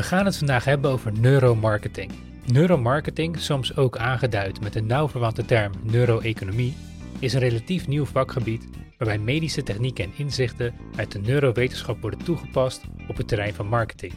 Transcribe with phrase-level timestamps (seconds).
[0.00, 2.10] We gaan het vandaag hebben over neuromarketing.
[2.46, 6.76] Neuromarketing, soms ook aangeduid met de nauw verwante term neuroeconomie,
[7.18, 8.68] is een relatief nieuw vakgebied
[8.98, 14.12] waarbij medische technieken en inzichten uit de neurowetenschap worden toegepast op het terrein van marketing.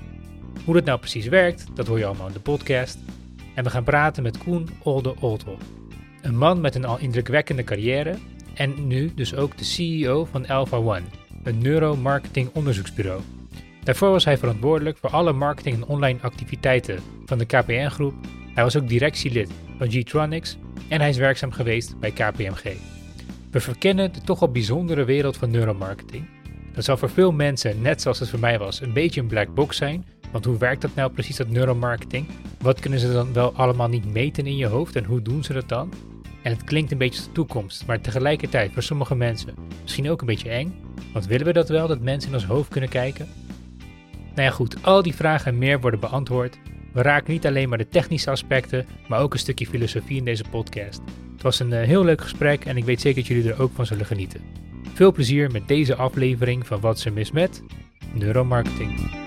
[0.65, 2.97] Hoe dat nou precies werkt, dat hoor je allemaal in de podcast.
[3.55, 5.63] En we gaan praten met Koen Olde Oldhoff,
[6.21, 8.15] een man met een al indrukwekkende carrière
[8.53, 11.03] en nu dus ook de CEO van Alpha One,
[11.43, 13.21] een neuromarketing onderzoeksbureau.
[13.83, 18.13] Daarvoor was hij verantwoordelijk voor alle marketing en online activiteiten van de KPN-groep.
[18.53, 22.63] Hij was ook directielid van G-Tronics en hij is werkzaam geweest bij KPMG.
[23.51, 26.25] We verkennen de toch al bijzondere wereld van neuromarketing.
[26.73, 29.53] Dat zal voor veel mensen, net zoals het voor mij was, een beetje een black
[29.53, 30.05] box zijn.
[30.31, 32.27] Want hoe werkt dat nou precies, dat neuromarketing?
[32.61, 35.53] Wat kunnen ze dan wel allemaal niet meten in je hoofd en hoe doen ze
[35.53, 35.93] dat dan?
[36.41, 40.27] En het klinkt een beetje de toekomst, maar tegelijkertijd voor sommige mensen misschien ook een
[40.27, 40.75] beetje eng.
[41.13, 43.27] Want willen we dat wel, dat mensen in ons hoofd kunnen kijken?
[44.35, 46.57] Nou ja goed, al die vragen en meer worden beantwoord.
[46.93, 50.43] We raken niet alleen maar de technische aspecten, maar ook een stukje filosofie in deze
[50.49, 51.01] podcast.
[51.33, 53.71] Het was een eh, heel leuk gesprek en ik weet zeker dat jullie er ook
[53.73, 54.41] van zullen genieten.
[54.93, 57.63] Veel plezier met deze aflevering van Wat ze mis met
[58.13, 59.21] neuromarketing.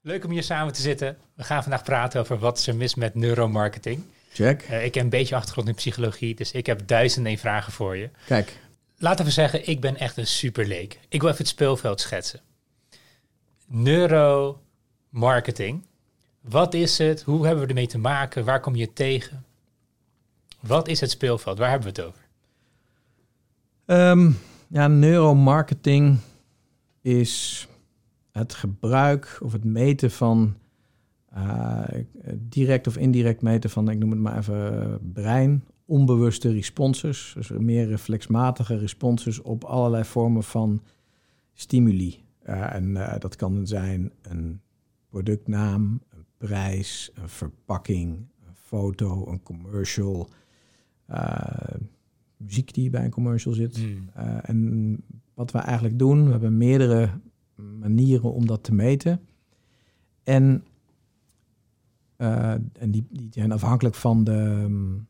[0.00, 1.16] Leuk om hier samen te zitten.
[1.34, 4.02] We gaan vandaag praten over wat ze mis met neuromarketing.
[4.44, 4.68] Check.
[4.70, 8.10] Uh, ik heb een beetje achtergrond in psychologie, dus ik heb duizenden vragen voor je.
[8.26, 8.58] Kijk.
[8.98, 10.98] Laten we zeggen, ik ben echt een superleek.
[11.08, 12.40] Ik wil even het speelveld schetsen.
[13.66, 15.86] Neuromarketing.
[16.40, 17.22] Wat is het?
[17.22, 18.44] Hoe hebben we ermee te maken?
[18.44, 19.44] Waar kom je tegen?
[20.60, 21.58] Wat is het speelveld?
[21.58, 22.26] Waar hebben we het over?
[23.86, 26.18] Um, ja, neuromarketing
[27.02, 27.66] is
[28.32, 30.56] het gebruik of het meten van
[31.36, 31.84] uh,
[32.38, 37.86] direct of indirect meten van, ik noem het maar even, brein, onbewuste responses, dus meer
[37.86, 40.82] reflexmatige responses op allerlei vormen van
[41.52, 42.24] stimuli.
[42.46, 44.60] Uh, en uh, dat kan zijn een
[45.08, 48.16] productnaam, een prijs, een verpakking,
[48.46, 50.28] een foto, een commercial,
[52.36, 53.78] muziek die bij een commercial zit.
[53.78, 54.08] Mm.
[54.42, 54.96] en
[55.34, 57.10] wat we eigenlijk doen, we hebben meerdere
[57.78, 59.20] manieren om dat te meten.
[60.22, 60.64] En,
[62.18, 65.06] en die, die zijn afhankelijk van de, um,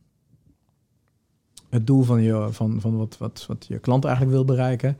[1.69, 4.97] het doel van, je, van, van wat, wat, wat je klant eigenlijk wil bereiken.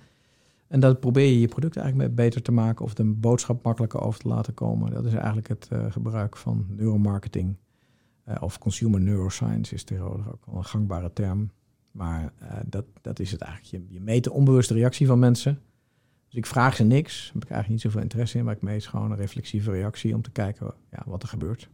[0.69, 4.21] En dat probeer je je product eigenlijk beter te maken of de boodschap makkelijker over
[4.21, 4.93] te laten komen.
[4.93, 7.57] Dat is eigenlijk het uh, gebruik van neuromarketing.
[8.29, 11.51] Uh, of consumer neuroscience is tegenwoordig ook wel een gangbare term.
[11.91, 12.33] Maar
[12.67, 13.71] dat, dat is het eigenlijk.
[13.71, 15.61] Je, je meet de onbewuste reactie van mensen.
[16.27, 18.87] Dus ik vraag ze niks, heb ik eigenlijk niet zoveel interesse in, maar ik meet
[18.87, 21.69] gewoon een reflexieve reactie om te kijken ja, wat er gebeurt.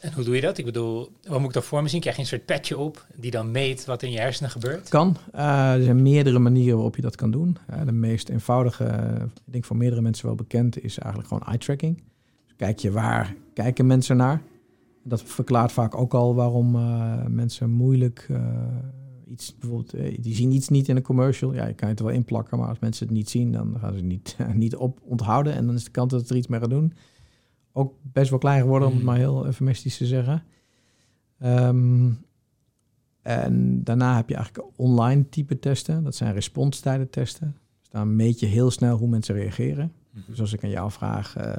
[0.00, 0.58] En hoe doe je dat?
[0.58, 2.00] Ik bedoel, wat moet ik dan voor me zien?
[2.00, 4.88] Krijg je een soort petje op die dan meet wat in je hersenen gebeurt?
[4.88, 5.16] Kan.
[5.34, 7.56] Uh, er zijn meerdere manieren waarop je dat kan doen.
[7.70, 8.84] Uh, de meest eenvoudige,
[9.24, 11.96] ik denk voor meerdere mensen wel bekend, is eigenlijk gewoon eye tracking.
[12.44, 14.42] Dus kijk je waar kijken mensen naar.
[15.04, 18.28] Dat verklaart vaak ook al waarom uh, mensen moeilijk
[19.30, 21.54] iets, bijvoorbeeld, eh, die zien iets niet in een commercial.
[21.54, 23.96] Ja, je kan het wel inplakken, maar als mensen het niet zien, dan gaan ze
[23.96, 25.54] het niet, niet op onthouden.
[25.54, 26.92] En dan is de kans dat ze er iets mee gaan doen
[27.78, 29.08] ook best wel klein geworden, om het mm.
[29.08, 30.42] maar heel eufemistisch te zeggen.
[31.44, 32.26] Um,
[33.22, 36.04] en daarna heb je eigenlijk online type testen.
[36.04, 37.56] Dat zijn responstijden testen.
[37.80, 39.92] Dus dan meet je heel snel hoe mensen reageren.
[40.10, 41.52] Mm Dus als ik aan jou vraag, uh,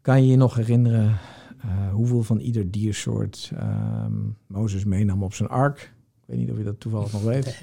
[0.00, 1.18] kan je je nog herinneren
[1.64, 5.94] uh, hoeveel van ieder diersoort um, Mozes meenam op zijn ark?
[6.20, 7.44] Ik weet niet of je dat toevallig nog weet.
[7.44, 7.54] Nee.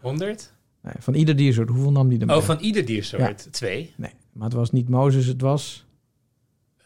[0.00, 0.52] 100?
[0.82, 1.68] Nee, van ieder diersoort.
[1.68, 2.36] Hoeveel nam die er mee?
[2.36, 3.44] Oh, van ieder diersoort?
[3.44, 3.50] Ja.
[3.50, 3.92] Twee?
[3.96, 5.85] Nee, maar het was niet Mozes, het was...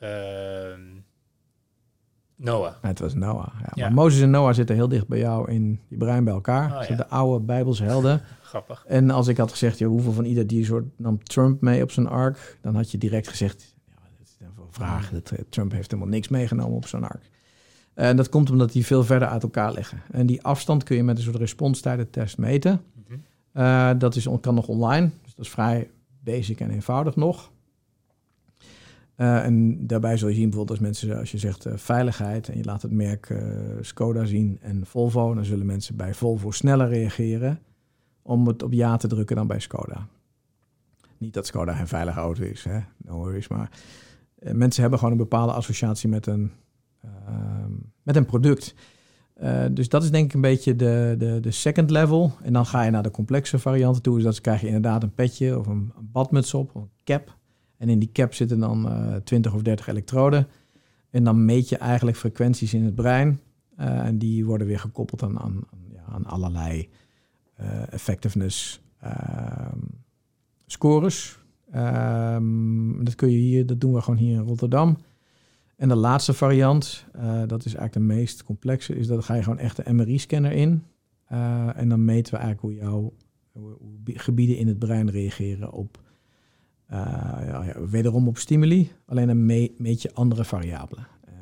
[0.02, 0.08] Uh,
[2.40, 2.74] Noah.
[2.80, 3.48] Het was Noah.
[3.60, 3.70] Ja.
[3.74, 3.84] ja.
[3.84, 6.80] Maar Mozes en Noah zitten heel dicht bij jou in je brein bij elkaar.
[6.80, 6.96] Oh, ja.
[6.96, 8.22] de oude Bijbelse helden.
[8.42, 8.84] Grappig.
[8.86, 12.06] En als ik had gezegd, ja, hoeveel van ieder diersoort nam Trump mee op zijn
[12.06, 12.58] ark?
[12.60, 15.10] Dan had je direct gezegd, ja, dat is een vraag.
[15.10, 17.30] Dat, eh, Trump heeft helemaal niks meegenomen op zijn ark.
[17.94, 20.03] En dat komt omdat die veel verder uit elkaar liggen.
[20.10, 22.82] En die afstand kun je met een soort responstijdentest meten.
[22.94, 23.62] Mm -hmm.
[23.62, 27.50] uh, dat is, kan nog online, dus dat is vrij basic en eenvoudig nog.
[29.20, 32.56] Uh, en daarbij zul je zien bijvoorbeeld als mensen, als je zegt uh, veiligheid en
[32.56, 33.38] je laat het merk uh,
[33.80, 37.60] Skoda zien en Volvo, dan zullen mensen bij Volvo sneller reageren
[38.22, 40.06] om het op ja te drukken dan bij Skoda.
[41.18, 42.80] Niet dat Skoda geen veilige auto is, hè?
[42.96, 43.70] no worries, maar
[44.38, 46.50] mensen hebben gewoon een bepaalde associatie met een
[47.02, 47.72] Ehm,
[48.02, 48.74] met een product.
[49.70, 52.32] Dus dat is denk ik een beetje de, de, de second level.
[52.42, 54.14] En dan ga je naar de complexe varianten toe.
[54.14, 57.38] Dus dat krijg je inderdaad een petje of een, een badmuts op, of een cap.
[57.80, 60.47] En in die cap zitten dan uh, eh, 20 of 30 elektroden.
[61.10, 63.41] En dan meet je eigenlijk frequenties in het brein.
[63.80, 66.88] Uh, en die worden weer gekoppeld aan, aan, ja, aan allerlei
[67.91, 69.78] effectiveness ehm,
[70.66, 71.38] scores.
[71.71, 74.97] Ehm, dat kun je hier, dat doen we gewoon hier in Rotterdam.
[75.77, 77.04] En de laatste variant,
[77.47, 80.84] dat is eigenlijk de meest complexe, is dat ga je gewoon echt de MRI-scanner in.
[81.74, 83.12] en dan meten we eigenlijk hoe jouw
[84.04, 86.09] gebieden in het brein reageren op uh,
[86.91, 89.47] ja, wederom op stimuli, alleen een
[89.77, 91.07] meet je andere variabelen.
[91.28, 91.34] Uh,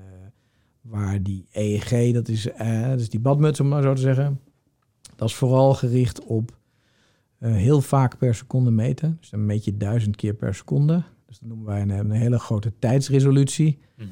[0.81, 4.41] waar die EEG, dat is, uh, dat is die badmuts om maar zo te zeggen,
[5.17, 6.57] dat is vooral gericht op
[7.39, 9.17] heel vaak per seconde meten.
[9.21, 11.03] Dus dan meet je duizend keer per seconde.
[11.27, 13.79] Dus dat noemen wij een, een hele grote tijdsresolutie.
[13.97, 14.09] Mm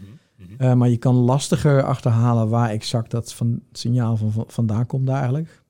[0.58, 0.78] -hmm.
[0.78, 5.62] maar je kan lastiger achterhalen waar exact dat van, signaal van, van, vandaan komt eigenlijk.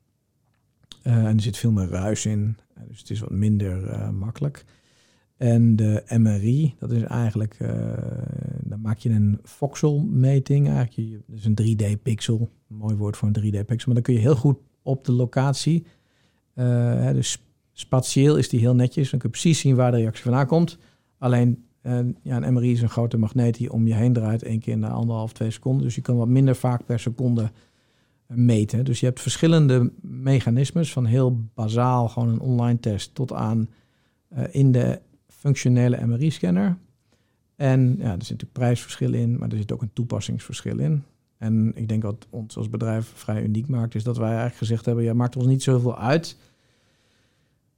[1.02, 2.56] en er zit veel meer ruis in,
[2.88, 4.64] dus het is wat minder makkelijk.
[5.36, 7.70] En de MRI, dat is eigenlijk, uh,
[8.60, 11.22] dan maak je een voxelmeting eigenlijk.
[11.26, 13.86] Dus een 3D-pixel, mooi woord voor een 3D-pixel.
[13.86, 15.86] Maar dan kun je heel goed op de locatie,
[16.54, 17.42] uh, dus
[17.72, 19.10] spatieel is die heel netjes.
[19.10, 20.78] Dan kun je precies zien waar de reactie vandaan komt.
[21.18, 24.60] Alleen, uh, ja, een MRI is een grote magneet die om je heen draait, één
[24.60, 25.82] keer in de anderhalf, twee seconden.
[25.82, 27.50] Dus je kan wat minder vaak per seconde
[28.26, 28.84] meten.
[28.84, 33.68] Dus je hebt verschillende mechanismes, van heel bazaal, gewoon een online test, tot aan
[34.50, 35.00] in de
[35.46, 36.78] functionele MRI-scanner.
[37.56, 41.02] En ja, er zit natuurlijk prijsverschil in, maar er zit ook een toepassingsverschil in.
[41.38, 44.84] En ik denk wat ons als bedrijf vrij uniek maakt, is dat wij eigenlijk gezegd
[44.84, 46.36] hebben: ja, maakt ons niet zoveel uit.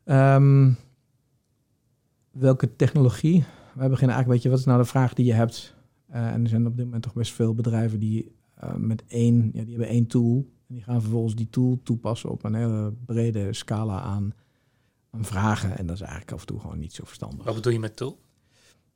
[0.04, 0.76] Um,
[2.30, 3.44] welke technologie?
[3.74, 5.74] Wij beginnen eigenlijk, weet je, wat is nou de vraag die je hebt?
[6.10, 8.32] Uh, en er zijn op dit moment toch best veel bedrijven die
[8.64, 10.46] uh, met één, ja, die hebben één tool.
[10.68, 14.32] En die gaan vervolgens die tool toepassen op een hele brede scala aan
[15.24, 15.78] vragen.
[15.78, 17.44] En dat is eigenlijk af en toe gewoon niet zo verstandig.
[17.44, 18.18] Wat bedoel je met tool?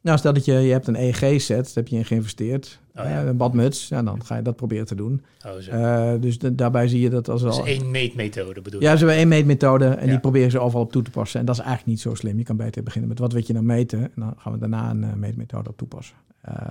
[0.02, 2.80] Nou, stel dat je, je hebt een EEG-set, heb je in geïnvesteerd.
[2.94, 3.24] Oh, ja.
[3.24, 5.22] een badmuts, ja, dan ga je dat proberen te doen.
[5.46, 5.72] Oh, zo.
[5.72, 7.66] Uh, dus daarbij zie je dat als dus al...
[7.66, 8.86] één meetmethode bedoel je?
[8.86, 11.40] Ja, ze hebben één meetmethode en die proberen ze overal op toe te passen.
[11.40, 12.38] En dat is eigenlijk niet zo slim.
[12.38, 14.00] Je kan beter beginnen met wat wil je nou meten.
[14.00, 16.16] En dan gaan we daarna een uh, meetmethode op toepassen.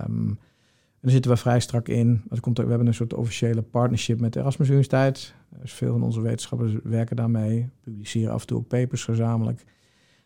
[0.08, 0.40] Um,
[1.02, 2.22] daar zitten we vrij strak in.
[2.30, 5.34] Dat komt, we hebben een soort officiële partnership met de Erasmus Universiteit.
[5.60, 9.64] Dus veel van onze wetenschappers werken daarmee, publiceren af en toe ook papers gezamenlijk.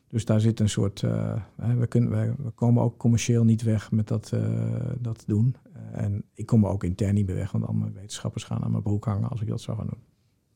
[0.07, 1.01] Dus daar zit een soort.
[1.01, 2.11] Uh, we, kunnen,
[2.43, 4.41] we, komen ook commercieel niet weg met dat, uh,
[4.99, 5.55] dat doen.
[5.67, 8.71] Uh, en ik kom er ook intern niet meer weg, want al wetenschappers gaan aan
[8.71, 10.03] mijn broek hangen als ik dat zou gaan doen.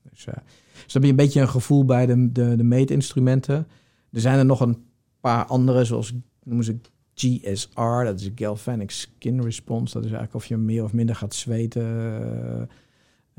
[0.10, 0.44] Dus, dus dan
[0.92, 3.68] heb je een beetje een gevoel bij de, de, de meetinstrumenten.
[4.12, 4.78] Er zijn er nog een
[5.20, 6.14] paar andere, zoals
[6.44, 6.80] noemen ze
[7.14, 9.94] GSR, dat is Galvanic Skin Response.
[9.94, 12.70] Dat is eigenlijk of je meer of minder gaat zweten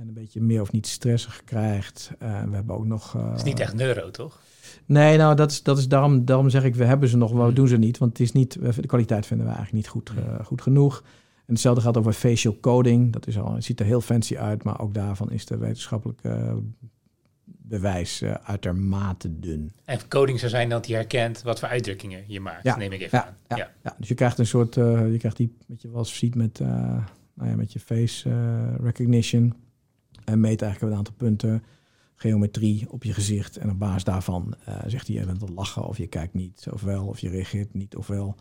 [0.00, 2.10] en een beetje meer of niet stressig krijgt.
[2.22, 3.14] Uh, we hebben ook nog...
[3.16, 4.40] Uh, het is niet echt neuro, toch?
[4.86, 7.38] Nee, nou, dat is, dat is daarom, daarom zeg ik, we hebben ze nog, we
[7.38, 7.54] hmm.
[7.54, 7.98] doen ze niet.
[7.98, 10.44] Want het is niet, de kwaliteit vinden we eigenlijk niet goed, hmm.
[10.44, 11.02] goed genoeg.
[11.34, 13.12] En hetzelfde gaat over facial coding.
[13.12, 16.62] Dat is al, het ziet er heel fancy uit, maar ook daarvan is de wetenschappelijke
[17.44, 19.72] bewijs uh, uitermate dun.
[19.84, 23.00] En coding zou zijn dat hij herkent wat voor uitdrukkingen je maakt, ja, neem ik
[23.00, 23.34] even ja, aan.
[23.48, 23.70] Ja, ja.
[23.82, 26.34] ja, dus je krijgt een soort, uh, je krijgt die, wat je wel eens ziet
[26.34, 26.68] met, uh,
[27.34, 28.30] nou ja, met je face
[28.82, 29.54] recognition.
[30.24, 31.62] En meet eigenlijk een aantal punten,
[32.14, 33.56] geometrie op je gezicht.
[33.56, 34.54] En op basis daarvan
[34.86, 38.06] zegt hij eventueel lachen of je kijkt niet, of wel, of je reageert niet, of
[38.06, 38.34] wel.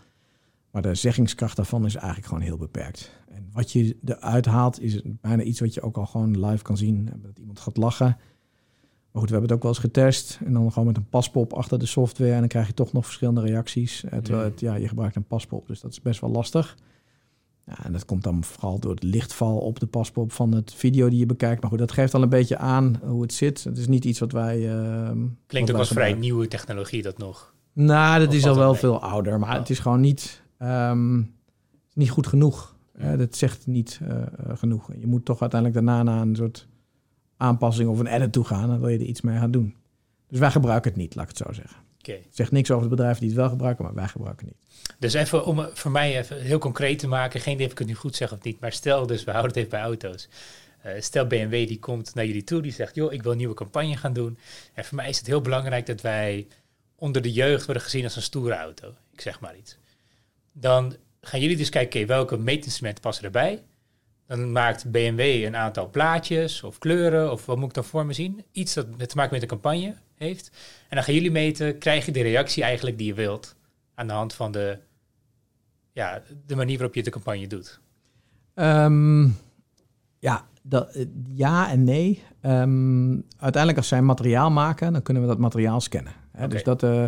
[0.72, 3.18] Maar de zeggingskracht daarvan is eigenlijk gewoon heel beperkt.
[3.28, 6.78] En wat je eruit haalt, is bijna iets wat je ook al gewoon live kan
[6.78, 7.10] zien.
[7.22, 8.18] Dat iemand gaat lachen
[9.12, 10.40] maar goed, we hebben het ook wel eens getest.
[10.46, 12.34] En dan gewoon met een paspop achter de software.
[12.34, 14.04] En dan krijg je toch nog verschillende reacties.
[14.04, 16.78] Eh, terwijl het, ja, je gebruikt een paspop, dus dat is best wel lastig.
[17.70, 21.10] Ja, en dat komt dan vooral door het lichtval op de paspop van het video
[21.10, 21.62] die je bekijkt.
[21.62, 23.64] Maar goed, dat geeft al een beetje aan hoe het zit.
[23.64, 24.60] Het is niet iets wat wij...
[24.60, 25.12] Uh,
[25.48, 27.54] Klinkt ook als vrij nieuwe technologie dat nog.
[27.74, 29.40] Nou, dat is al wel veel ouder.
[29.40, 31.34] Maar het is gewoon niet, um,
[31.94, 32.76] niet goed genoeg.
[33.02, 34.24] Uh, dat zegt niet uh,
[34.54, 34.90] genoeg.
[35.00, 36.68] Je moet toch uiteindelijk daarna naar een soort
[37.38, 39.76] aanpassing of een edit toe gaan, dan wil je er iets mee gaan doen.
[40.28, 41.78] Dus wij gebruiken het niet, laat ik het zo zeggen.
[42.10, 42.26] Okay.
[42.32, 44.96] Zegt niks over de bedrijven die het wel gebruiken, maar wij gebruiken het niet.
[45.00, 47.88] Dus even om voor mij even heel concreet te maken, geen idee of ik het
[47.88, 50.28] nu goed zeg of niet, maar stel dus, we houden het even bij auto's.
[50.86, 53.54] Uh, stel BMW die komt naar jullie toe, die zegt, joh, ik wil een nieuwe
[53.54, 54.38] campagne gaan doen.
[54.74, 56.48] En voor mij is het heel belangrijk dat wij
[56.96, 58.94] onder de jeugd worden gezien als een stoere auto.
[59.14, 59.78] Ik zeg maar iets.
[60.52, 63.64] Dan gaan jullie dus kijken, okay, welke meetinstrumenten passen erbij?
[64.28, 68.14] Dan maakt BMW een aantal plaatjes of kleuren of wat moet ik dan voor me
[68.14, 68.44] zien?
[68.52, 70.52] Iets dat te maken met de campagne heeft.
[70.90, 73.56] En dan gaan jullie meten, krijg je de reactie eigenlijk die je wilt
[73.96, 74.78] aan de hand van de,
[75.92, 77.80] ja, de manier waarop je de campagne doet?
[78.56, 79.38] Um,
[80.20, 82.24] ja, dat, ja en nee.
[82.42, 86.14] Um, uiteindelijk als zij materiaal maken, dan kunnen we dat materiaal scannen.
[86.32, 86.48] Hè?
[86.48, 86.84] Dus dat...
[86.84, 87.06] Uh,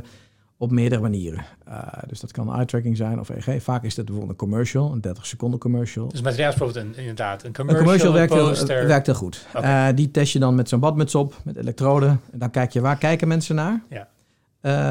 [0.61, 1.45] op meerdere manieren.
[1.67, 3.63] Uh, dus dat kan eye-tracking zijn of EG.
[3.63, 6.07] Vaak is dat bijvoorbeeld een commercial, een 30 seconden commercial.
[6.07, 8.77] Dus bijvoorbeeld een, inderdaad een commercial, een commercial werkt, poster.
[8.77, 9.45] Heel, werkt heel goed.
[9.55, 9.89] Okay.
[9.89, 12.21] Uh, die test je dan met zo'n badmuts op, met elektroden.
[12.31, 13.83] En dan kijk je waar kijken mensen naar.
[13.89, 14.07] Ja.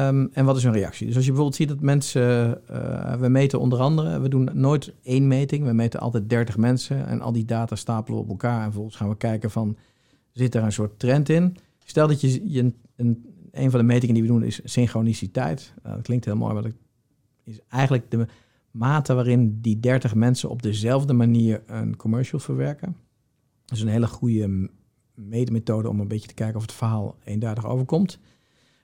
[0.07, 1.05] Um, en wat is hun reactie?
[1.05, 4.93] Dus als je bijvoorbeeld ziet dat mensen, uh, we meten onder andere, we doen nooit
[5.03, 8.57] één meting, we meten altijd 30 mensen en al die data stapelen we op elkaar
[8.57, 9.77] en vervolgens gaan we kijken van,
[10.31, 11.57] zit er een soort trend in?
[11.85, 15.73] Stel dat je, je een, een, een van de metingen die we doen is synchroniciteit.
[15.85, 16.73] Uh, dat klinkt heel mooi, maar dat
[17.43, 18.27] is eigenlijk de
[18.71, 22.95] mate waarin die 30 mensen op dezelfde manier een commercial verwerken.
[23.65, 24.69] Dat is een hele goede
[25.13, 28.19] meetmethode om een beetje te kijken of het verhaal eenduidig overkomt.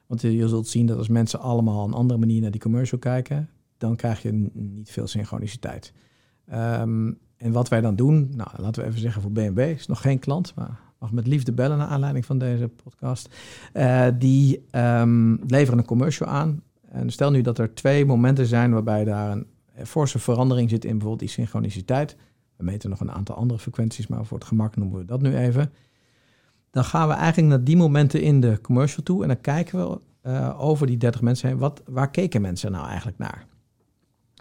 [0.07, 3.49] Want je zult zien dat als mensen allemaal een andere manier naar die commercial kijken,
[3.77, 5.93] dan krijg je niet veel synchroniciteit.
[6.53, 10.01] Um, en wat wij dan doen, nou laten we even zeggen voor BNB, is nog
[10.01, 13.35] geen klant, maar mag met liefde bellen naar aanleiding van deze podcast.
[13.73, 16.61] Uh, die um, leveren een commercial aan.
[16.89, 19.45] En stel nu dat er twee momenten zijn waarbij daar een
[19.85, 22.15] forse verandering zit in bijvoorbeeld die synchroniciteit.
[22.55, 25.37] We meten nog een aantal andere frequenties, maar voor het gemak noemen we dat nu
[25.37, 25.71] even
[26.77, 29.99] dan gaan we eigenlijk naar die momenten in de commercial toe en dan kijken we
[30.29, 33.45] uh, over die 30 mensen heen, wat, waar keken mensen nou eigenlijk naar?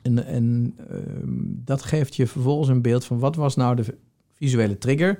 [0.03, 0.99] En, en uh,
[1.65, 3.99] dat geeft je vervolgens een beeld van wat was nou de
[4.33, 5.19] visuele trigger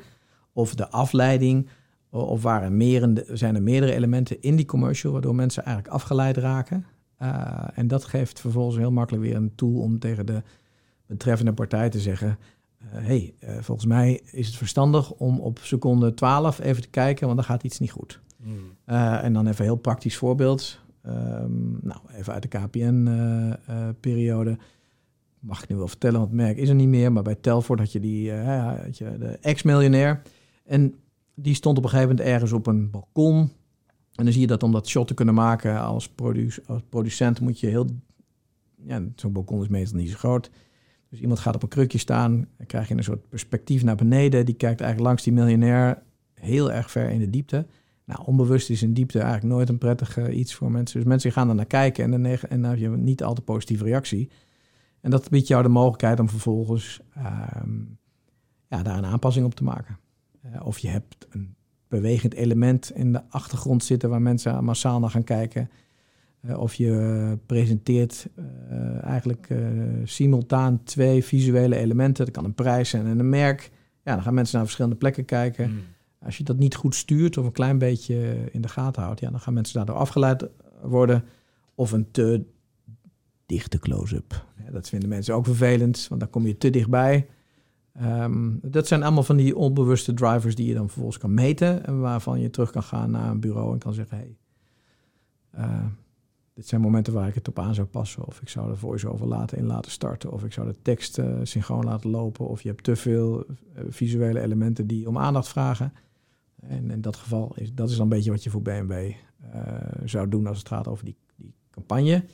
[0.57, 1.69] of de afleiding
[2.11, 6.87] of waren meer, zijn er meerdere elementen in die commercial waardoor mensen eigenlijk afgeleid raken.
[7.23, 10.43] Uh, en dat geeft vervolgens heel makkelijk weer een tool om tegen de
[11.07, 12.39] betreffende partij te zeggen:
[12.81, 17.27] uh, hey, uh, volgens mij is het verstandig om op seconde 12 even te kijken,
[17.27, 18.21] want dan gaat iets niet goed.
[18.37, 18.59] Mm.
[18.87, 20.81] Uh, en dan even een heel praktisch voorbeeld.
[21.07, 24.59] Um, nou, even uit de KPN-periode.
[25.39, 27.13] Mag ik nu wel vertellen, want het merk is er niet meer.
[27.13, 30.23] Maar bij Telford had je, die, had je de ex-miljonair.
[30.67, 30.95] En
[31.35, 33.39] die stond op een gegeven moment ergens op een balkon.
[34.13, 36.11] En dan zie je dat om dat shot te kunnen maken als,
[36.67, 37.87] als producent moet je heel...
[38.87, 40.51] Ja, zo'n balkon is meestal niet zo groot
[41.09, 44.47] dus iemand gaat op een krukje staan, dan krijg je een soort perspectief naar beneden.
[44.47, 46.03] Die kijkt eigenlijk langs die miljonair
[46.35, 47.67] heel erg ver in de diepte.
[48.05, 50.99] Nou, onbewust is in diepte eigenlijk nooit een prettig uh, iets voor mensen.
[50.99, 53.41] Dus mensen gaan er naar kijken en dan, en dan heb je niet al te
[53.41, 54.31] positieve reactie.
[55.01, 57.01] En dat biedt jou de mogelijkheid om vervolgens
[57.63, 57.99] um,
[58.69, 59.99] ja, daar een aanpassing op te maken.
[60.55, 61.55] Uh, of je hebt een
[61.89, 65.71] bewegend element in de achtergrond zitten waar mensen massaal naar gaan kijken.
[66.43, 69.49] Uh, of je presenteert uh, eigenlijk
[70.05, 72.25] simultaan twee visuele elementen.
[72.25, 73.71] Dat kan een prijs zijn en een merk.
[74.05, 75.71] Ja, dan gaan mensen naar verschillende plekken kijken.
[75.71, 75.81] Mm.
[76.23, 79.31] Als je dat niet goed stuurt of een klein beetje in de gaten houdt, ja,
[79.31, 80.49] dan gaan mensen daardoor afgeleid
[80.83, 81.25] worden.
[81.75, 82.45] Of een te
[83.47, 84.45] dichte close-up.
[84.65, 87.27] Ja, dat vinden mensen ook vervelend, want dan kom je te dichtbij.
[88.03, 91.87] Um, dat zijn allemaal van die onbewuste drivers die je dan vervolgens kan meten.
[91.87, 94.37] En waarvan je terug kan gaan naar een bureau en kan zeggen: hey,
[96.57, 98.27] dit zijn momenten waar ik het op aan zou passen.
[98.27, 100.33] Of ik zou de voice-over laten in laten starten.
[100.33, 102.49] Of ik zou de tekst uh, synchroon laten lopen.
[102.49, 103.55] Of je hebt te veel uh,
[103.89, 105.93] visuele elementen die om aandacht vragen.
[106.61, 108.83] En in dat geval is dat is dan een beetje wat je voor uh,
[110.05, 112.25] zou doen als het gaat over die, die campagne.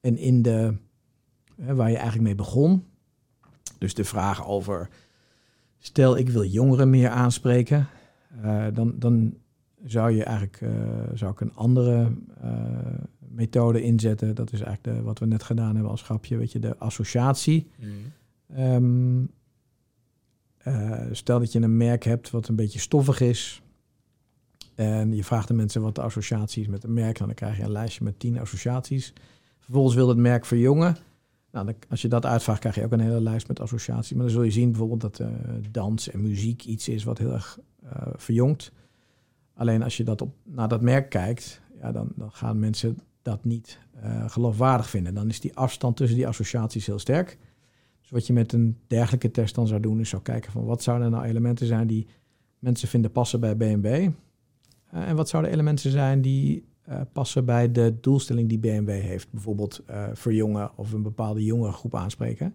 [0.00, 0.76] En in de,
[1.56, 2.84] waar je eigenlijk mee begon.
[3.78, 4.88] Dus de vraag over,
[5.78, 7.88] stel ik wil jongeren meer aanspreken.
[8.72, 9.34] dan, dan
[9.84, 10.62] zou je eigenlijk
[11.14, 12.12] zou ik een andere
[13.18, 14.34] methode inzetten.
[14.34, 17.70] Dat is eigenlijk de, wat we net gedaan hebben als grapje, weet je, de associatie.
[17.76, 18.12] Mm.
[18.58, 19.30] Um,
[20.64, 23.62] uh, stel dat je een merk hebt wat een beetje stoffig is.
[24.74, 27.18] En je vraagt de mensen wat de associatie is met een merk.
[27.18, 29.12] dan krijg je een lijstje met tien associaties.
[29.58, 30.96] Vervolgens wil het merk verjongen.
[31.52, 34.12] Nou, als je dat uitvraagt, krijg je ook een hele lijst met associaties.
[34.12, 35.28] Maar dan zul je zien bijvoorbeeld dat uh,
[35.70, 38.72] dans en muziek iets is wat heel erg uh, verjongt.
[39.54, 43.44] Alleen als je dat op, naar dat merk kijkt, ja, dan, dan gaan mensen dat
[43.44, 45.14] niet uh, geloofwaardig vinden.
[45.14, 47.38] Dan is die afstand tussen die associaties heel sterk.
[48.00, 50.82] Dus wat je met een dergelijke test dan zou doen, is zou kijken van wat
[50.82, 52.06] zouden nou elementen zijn die
[52.58, 54.10] mensen vinden passen bij BNB.
[54.90, 59.30] Eh, en wat zouden elementen zijn die uh, passen bij de doelstelling die BMW heeft.
[59.30, 62.54] Bijvoorbeeld verjongen of een bepaalde jongere groep aanspreken.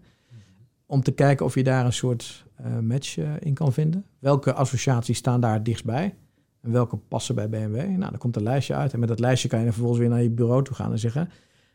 [0.86, 2.46] Om te kijken of je daar een soort
[2.82, 4.04] match in kan vinden.
[4.18, 6.14] Welke associaties staan daar dichtstbij?
[6.60, 7.76] En welke passen bij BMW?
[7.76, 8.92] Nou, dan komt een lijstje uit.
[8.92, 11.30] En met dat lijstje kan je vervolgens weer naar je bureau toe gaan en zeggen...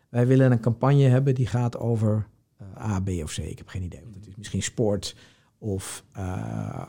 [0.09, 2.27] wij willen een campagne hebben die gaat over
[2.77, 3.37] A, B of C.
[3.37, 4.01] Ik heb geen idee.
[4.13, 5.15] Het is misschien sport
[5.57, 6.03] of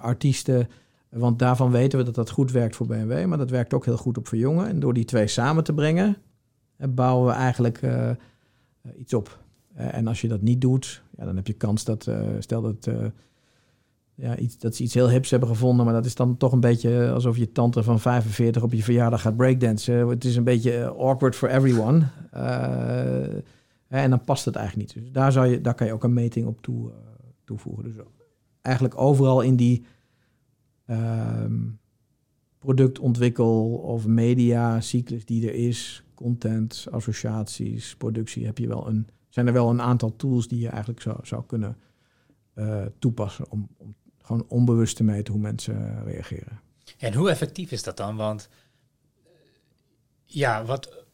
[0.01, 0.69] artiesten.
[1.15, 3.27] Want daarvan weten we dat dat goed werkt voor BMW.
[3.27, 4.69] Maar dat werkt ook heel goed op verjongen.
[4.69, 6.17] En door die twee samen te brengen...
[6.77, 8.11] Eh, bouwen we eigenlijk uh,
[8.99, 9.39] iets op.
[9.75, 12.11] en als je dat niet doet, ja, dan heb je kans dat...
[12.39, 12.89] stel dat
[14.15, 16.61] ja, iets, dat ze iets heel hips hebben gevonden, maar dat is dan toch een
[16.61, 20.09] beetje alsof je tante van 45 op je verjaardag gaat breakdansen.
[20.09, 22.03] Het is een beetje awkward for everyone.
[23.89, 25.05] en dan past het eigenlijk niet.
[25.05, 26.91] Dus daar, zou je, daar kan je ook een meting op toe,
[27.45, 27.85] toevoegen.
[27.85, 27.95] Dus
[28.63, 29.85] eigenlijk overal in die
[30.87, 31.61] ehm,
[32.59, 39.47] productontwikkel of media cyclus die er is, content, associaties, productie, heb je wel een, zijn
[39.47, 41.77] er wel een aantal tools die je eigenlijk zou, zou kunnen
[42.55, 46.61] uh, toepassen om, om gewoon onbewust te meten hoe mensen reageren.
[46.99, 48.17] En hoe effectief is dat dan?
[48.17, 48.49] Want
[50.25, 51.05] ja, wat,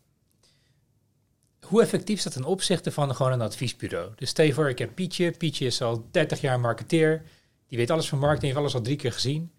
[1.67, 4.12] hoe effectief is dat ten opzichte van gewoon een adviesbureau?
[4.17, 5.31] Dus stel je voor, ik heb Pietje.
[5.31, 7.23] Pietje is al 30 jaar marketeer.
[7.67, 9.50] Die weet alles van marketing, heeft alles al drie keer gezien.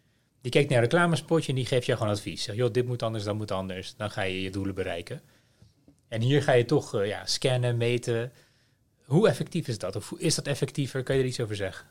[0.42, 2.44] Die kijkt naar een reclamespotje en die geeft jou gewoon advies.
[2.44, 3.94] Zeg, joh, dit moet anders, dat moet anders.
[3.98, 5.22] Dan ga je je doelen bereiken.
[6.08, 8.32] En hier ga je toch uh, ja, scannen, meten.
[9.06, 9.96] Hoe effectief is dat?
[9.96, 11.04] Of is dat effectiever?
[11.04, 11.86] Kan je er iets over zeggen?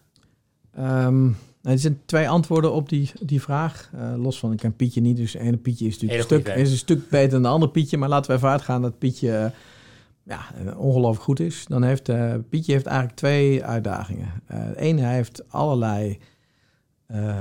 [0.79, 3.91] Um, er zijn twee antwoorden op die, die vraag.
[3.95, 6.71] Uh, los van, ik ken Pietje niet, dus ene Pietje is natuurlijk een stuk, is
[6.71, 7.99] een stuk beter dan de andere Pietje.
[7.99, 11.65] Maar laten we even uitgaan dat Pietje uh, ja, ongelooflijk goed is.
[11.67, 14.43] Dan heeft uh, Pietje heeft eigenlijk twee uitdagingen.
[14.77, 16.19] ene, hij heeft allerlei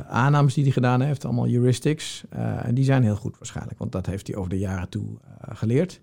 [0.08, 2.24] aannames die hij gedaan heeft, allemaal heuristics.
[2.64, 5.06] en die zijn heel goed waarschijnlijk, want dat heeft hij over de jaren toe
[5.50, 6.02] geleerd.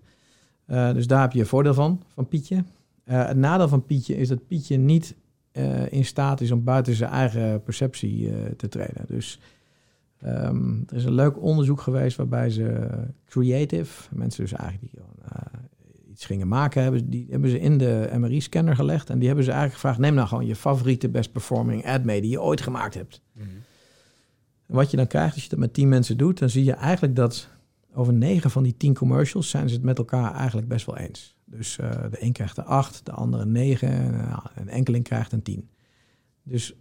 [0.67, 2.63] dus daar heb je voordeel van, van Pietje.
[3.03, 5.15] het nadeel van Pietje is dat Pietje niet
[5.89, 9.03] in staat is om buiten zijn eigen perceptie te treden.
[9.07, 9.39] Dus
[10.25, 12.87] um, er is een leuk onderzoek geweest waarbij ze
[13.25, 15.01] creative, mensen dus eigenlijk die
[16.17, 19.09] iets gingen maken, hebben, die hebben ze in de MRI-scanner gelegd.
[19.09, 22.21] En die hebben ze eigenlijk gevraagd, neem nou gewoon je favoriete best performing ad mee
[22.21, 23.21] die je ooit gemaakt hebt.
[24.67, 27.15] Wat je dan krijgt als je dat met tien mensen doet, dan zie je eigenlijk
[27.15, 27.49] dat
[27.93, 31.35] over negen van die tien commercials zijn ze het met elkaar eigenlijk best wel eens.
[31.45, 35.03] Dus uh, de een krijgt een 8, de andere een 9 en uh, een enkeling
[35.03, 35.69] krijgt een 10.
[36.43, 36.75] Dus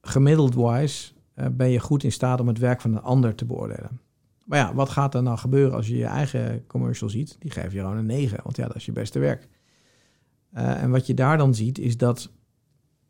[0.00, 3.44] gemiddeld wise uh, ben je goed in staat om het werk van een ander te
[3.44, 4.00] beoordelen.
[4.44, 7.36] Maar ja, wat gaat er nou gebeuren als je je eigen commercial ziet?
[7.38, 9.48] Die geef je gewoon een 9, want ja, dat is je beste werk.
[10.52, 12.30] en wat je daar dan ziet, is dat,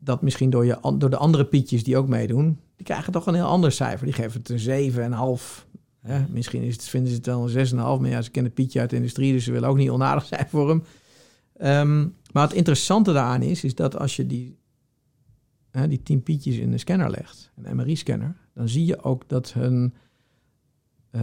[0.01, 3.35] dat misschien door, je, door de andere pietjes die ook meedoen, die krijgen toch een
[3.35, 4.07] heel ander cijfer.
[4.07, 4.93] Die geven het een
[5.39, 5.69] 7,5.
[6.01, 6.25] Hè?
[6.29, 8.91] Misschien is het, vinden ze het wel een 6,5, maar ja, ze kennen Pietje uit
[8.91, 10.83] de industrie, dus ze willen ook niet onaardig zijn voor hem.
[11.63, 14.59] Um, maar het interessante daaraan is, is dat als je die,
[15.71, 19.53] hè, die tien pietjes in een scanner legt, een MRI-scanner, dan zie je ook dat
[19.53, 19.95] hun,
[21.13, 21.23] uh,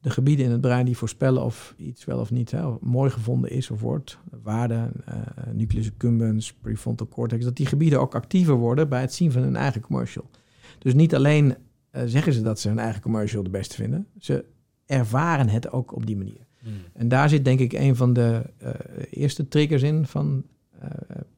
[0.00, 3.50] de gebieden in het brein die voorspellen of iets wel of niet hè, mooi gevonden
[3.50, 5.14] is of wordt, waarden, uh,
[5.52, 9.56] nucleus accumbens, prefrontal cortex, dat die gebieden ook actiever worden bij het zien van hun
[9.56, 10.30] eigen commercial.
[10.78, 11.54] Dus niet alleen
[11.92, 14.44] uh, zeggen ze dat ze hun eigen commercial de beste vinden, ze
[14.86, 16.46] ervaren het ook op die manier.
[16.58, 16.72] Hmm.
[16.92, 18.70] En daar zit denk ik een van de uh,
[19.10, 20.44] eerste triggers in van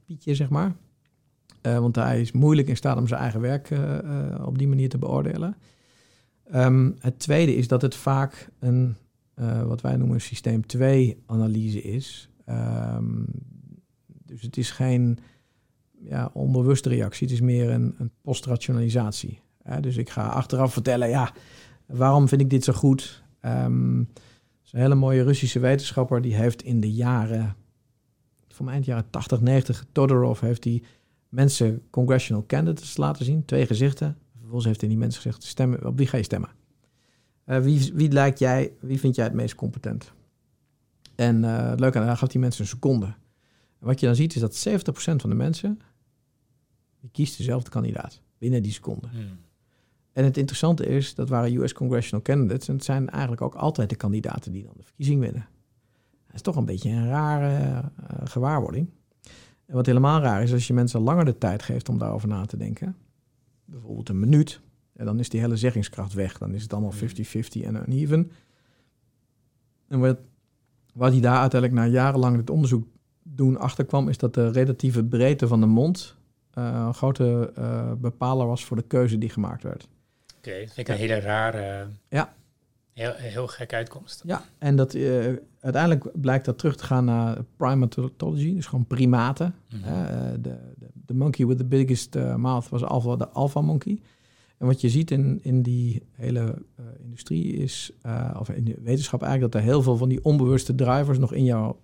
[0.06, 0.74] Pietje, zeg maar.
[1.62, 3.70] Want hij is moeilijk in staat om zijn eigen werk
[4.44, 5.56] op die manier te beoordelen.
[6.54, 8.96] Um, het tweede is dat het vaak een,
[9.66, 12.30] wat wij noemen, systeem 2-analyse is.
[12.48, 13.26] Um,
[14.06, 15.18] dus het is geen
[16.00, 19.40] ja, onbewuste reactie, het is meer een, een postrationalisatie.
[19.80, 21.32] dus ik ga achteraf vertellen, ja,
[21.86, 23.22] waarom vind ik dit zo goed?
[23.42, 24.08] Um,
[24.70, 26.22] een hele mooie Russische wetenschapper.
[26.22, 27.56] Die heeft in de jaren,
[28.48, 30.82] van eind jaren 80, 90, Todorov heeft die
[31.28, 33.44] mensen congressional candidates laten zien.
[33.44, 34.16] Twee gezichten.
[34.50, 36.50] Vervolgens heeft hij die mensen gezegd, stemmen, op wie ga je stemmen?
[37.46, 40.12] Uh, wie, wie lijkt jij, wie vind jij het meest competent?
[41.14, 43.06] En uh, leuk aan, gaf die mensen een seconde.
[43.06, 45.80] En wat je dan ziet is dat 70% van de mensen,
[47.00, 49.08] die kiest dezelfde kandidaat binnen die seconde.
[49.08, 49.38] Hmm.
[50.12, 52.68] En het interessante is, dat waren US congressional candidates.
[52.68, 55.46] En het zijn eigenlijk ook altijd de kandidaten die dan de verkiezing winnen.
[56.26, 57.88] Dat is toch een beetje een rare uh,
[58.24, 58.90] gewaarwording.
[59.66, 62.44] En wat helemaal raar is, als je mensen langer de tijd geeft om daarover na
[62.44, 62.96] te denken.
[63.70, 64.60] Bijvoorbeeld een minuut.
[64.92, 66.38] En dan is die hele zeggingskracht weg.
[66.38, 66.96] Dan is het allemaal 50-50
[67.62, 68.32] en uneven.
[69.88, 70.18] En wat,
[70.94, 72.86] wat hij daar uiteindelijk na jarenlang het onderzoek
[73.22, 76.16] doen achterkwam, is dat de relatieve breedte van de mond
[76.58, 79.88] uh, een grote uh, bepaler was voor de keuze die gemaakt werd.
[80.38, 82.34] Oké, okay, vind ik een hele rare, ja.
[83.00, 84.22] Heel, heel gekke uitkomst.
[84.26, 89.54] Ja, en dat, uh, uiteindelijk blijkt dat terug te gaan naar primatology, dus gewoon primaten.
[89.70, 90.42] Mm -hmm.
[90.42, 90.56] de,
[91.06, 94.00] de, monkey with the biggest uh, mouth was alpha, de alpha monkey.
[94.58, 96.54] En wat je ziet in, in die hele
[97.02, 97.92] industrie is,
[98.38, 101.44] of in de wetenschap eigenlijk, dat er heel veel van die onbewuste drivers nog in
[101.44, 101.80] jouw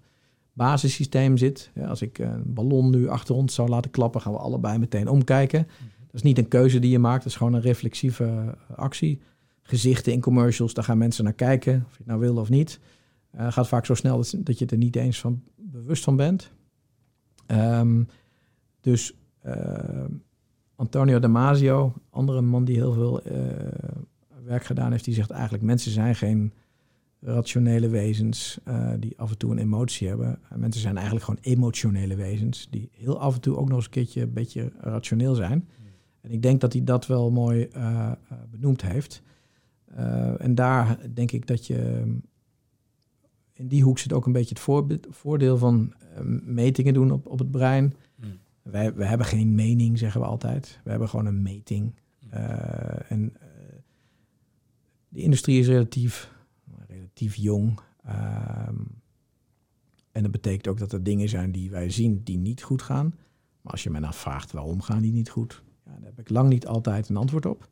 [0.56, 1.70] basissysteem zit.
[1.74, 5.08] Ja, als ik een ballon nu achter ons zou laten klappen, gaan we allebei meteen
[5.08, 5.60] omkijken.
[5.60, 5.88] Mhm.
[6.06, 9.20] Dat is niet een keuze die je maakt, dat is gewoon een reflexieve eh, actie.
[9.66, 12.80] Gezichten in commercials, daar gaan mensen naar kijken, of je het nou wil of niet.
[13.34, 16.52] Uh, gaat vaak zo snel dat, dat, je er niet eens van bewust van bent.
[17.46, 18.08] Um,
[18.80, 19.12] dus
[19.46, 20.04] uh,
[20.76, 23.34] Antonio Damasio, andere man die heel veel eh,
[24.44, 26.52] werk gedaan heeft, die zegt eigenlijk mensen zijn geen
[27.20, 30.38] rationele wezens uh, die af en toe een emotie hebben.
[30.54, 33.90] mensen zijn eigenlijk gewoon emotionele wezens die heel af en toe ook nog eens een
[33.90, 35.68] keertje een beetje rationeel zijn.
[36.20, 37.68] En ik denk dat hij dat wel mooi
[38.50, 39.22] benoemd heeft.
[40.38, 42.02] En daar denk ik dat je
[43.52, 45.94] in die hoek zit ook een beetje het voordeel van
[46.44, 47.94] metingen doen op, op het brein.
[48.20, 48.38] Hmm.
[48.62, 50.80] Wij, we hebben geen mening, zeggen we altijd.
[50.84, 51.94] We hebben gewoon een meting.
[53.08, 53.32] en
[55.08, 56.34] de industrie is relatief
[56.88, 57.80] relatief jong.
[58.04, 58.74] Ehm,
[60.12, 63.14] en dat betekent ook dat er dingen zijn die wij zien die niet goed gaan.
[63.60, 66.28] Maar als je me dan vraagt waarom gaan die niet goed, ja, daar heb ik
[66.28, 67.68] lang niet altijd een antwoord op.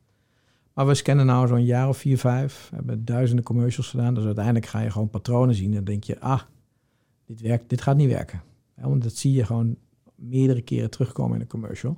[0.75, 4.13] Maar we scannen nou zo'n jaar of vier, vijf, we hebben duizenden commercials gedaan.
[4.13, 6.41] Dus uiteindelijk ga je gewoon patronen zien en denk je, ah,
[7.25, 8.41] dit, werkt, dit gaat niet werken.
[8.77, 9.75] Ja, want dat zie je gewoon
[10.15, 11.97] meerdere keren terugkomen in een commercial.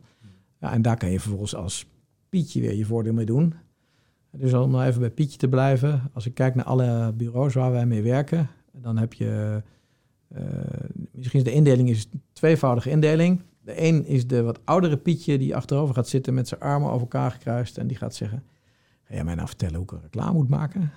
[0.59, 1.85] Ja, en daar kan je vervolgens als
[2.29, 3.53] Pietje weer je voordeel mee doen.
[4.31, 6.09] Dus om nog even bij Pietje te blijven.
[6.13, 9.61] Als ik kijk naar alle bureaus waar wij mee werken, dan heb je.
[10.37, 10.41] Uh,
[11.11, 13.41] misschien is de indeling is een tweevoudige indeling.
[13.61, 17.01] De een is de wat oudere Pietje die achterover gaat zitten met zijn armen over
[17.01, 17.77] elkaar gekruist.
[17.77, 18.43] En die gaat zeggen:
[19.07, 20.91] Ga jij mij nou vertellen hoe ik een reclame moet maken?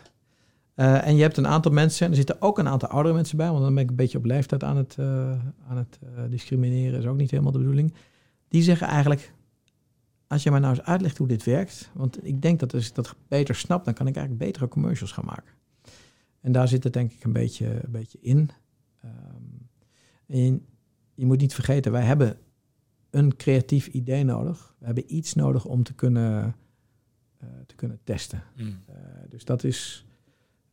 [0.76, 3.36] Uh, en je hebt een aantal mensen, en er zitten ook een aantal oudere mensen
[3.36, 5.30] bij, want dan ben ik een beetje op leeftijd aan het, uh,
[5.68, 7.94] aan het discrimineren, is ook niet helemaal de bedoeling.
[8.48, 9.32] Die zeggen eigenlijk:
[10.26, 12.94] als je mij nou eens uitlegt hoe dit werkt, want ik denk dat als ik
[12.94, 15.52] dat beter snap, dan kan ik eigenlijk betere commercials gaan maken.
[16.40, 18.50] En daar zit het denk ik een beetje, een beetje in.
[19.04, 20.60] Um,
[21.14, 22.38] je, moet niet vergeten, wij hebben
[23.10, 24.74] een creatief idee nodig.
[24.78, 26.54] We hebben iets nodig om te kunnen,
[27.66, 28.42] te kunnen testen.
[28.56, 28.66] Mm.
[28.66, 28.96] Uh,
[29.28, 30.06] dus dat is,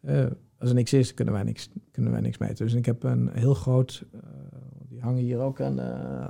[0.01, 0.25] uh,
[0.57, 2.65] als er niks is, kunnen wij niks, kunnen wij niks meten.
[2.65, 4.05] Dus ik heb een heel groot,
[4.87, 5.81] die hangen hier ook aan,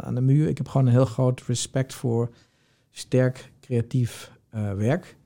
[0.02, 0.48] aan de muur.
[0.48, 2.34] Ik heb gewoon een heel groot respect voor
[2.90, 4.32] sterk creatief
[4.76, 5.18] werk.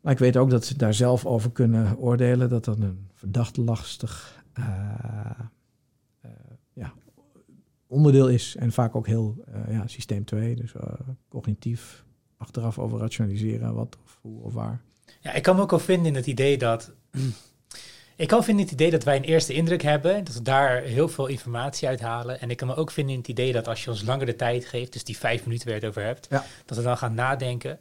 [0.00, 2.48] Maar ik weet ook dat ze daar zelf over kunnen oordelen.
[2.48, 5.30] Dat dat een verdacht lastig uh,
[6.24, 6.30] uh,
[6.72, 6.92] ja,
[7.86, 8.56] onderdeel is.
[8.56, 10.72] En vaak ook heel ja, systeem 2, dus
[11.28, 12.05] cognitief
[12.36, 14.80] achteraf over rationaliseren wat of hoe of waar.
[15.20, 16.92] Ja, ik kan me ook al vinden in het idee dat
[18.16, 21.08] ik kan vinden het idee dat wij een eerste indruk hebben, dat we daar heel
[21.08, 22.40] veel informatie uit halen.
[22.40, 24.36] En ik kan me ook vinden in het idee dat als je ons langer de
[24.36, 26.28] tijd geeft, dus die vijf minuten waar je het over hebt,
[26.66, 27.80] dat we dan gaan nadenken.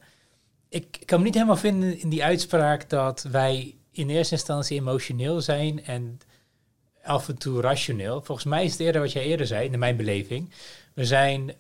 [0.70, 5.42] Ik, kan me niet helemaal vinden in die uitspraak dat wij in eerste instantie emotioneel
[5.42, 6.20] zijn en
[7.04, 8.22] af en toe rationeel.
[8.22, 10.52] Volgens mij is het eerder wat jij eerder zei, in mijn beleving.
[10.94, 11.54] We zijn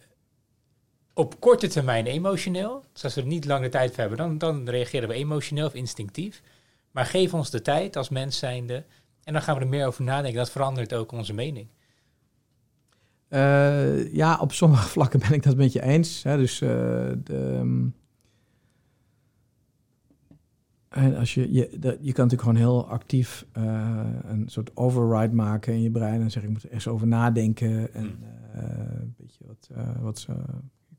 [1.15, 2.84] op korte termijn emotioneel.
[2.93, 5.73] Dus als we er niet lange tijd voor hebben, dan, dan reageren we emotioneel of
[5.73, 6.41] instinctief.
[6.91, 8.84] Maar geef ons de tijd als mens zijnde.
[9.23, 10.39] En dan gaan we er meer over nadenken.
[10.39, 11.67] Dat verandert ook onze mening.
[13.30, 16.23] Uh, ja, op sommige vlakken ben ik dat met je eens.
[16.23, 16.38] Hè.
[16.38, 16.69] Dus uh,
[17.23, 17.95] de, um,
[21.17, 25.73] als je, je, de, je kan natuurlijk gewoon heel actief uh, een soort override maken
[25.73, 26.21] in je brein.
[26.21, 27.93] En zeggen, ik moet er eens over nadenken.
[27.93, 28.60] En hmm.
[29.01, 30.28] een beetje wat, wat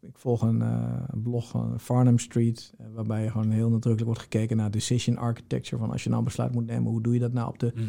[0.06, 4.20] ik volg een, uh, blog van Farnham Street, uh, waarbij je gewoon heel nadrukkelijk wordt
[4.20, 5.82] gekeken naar decision architecture.
[5.82, 7.72] Van als je nou een besluit moet nemen, hoe doe je dat nou op de
[7.74, 7.84] mhm.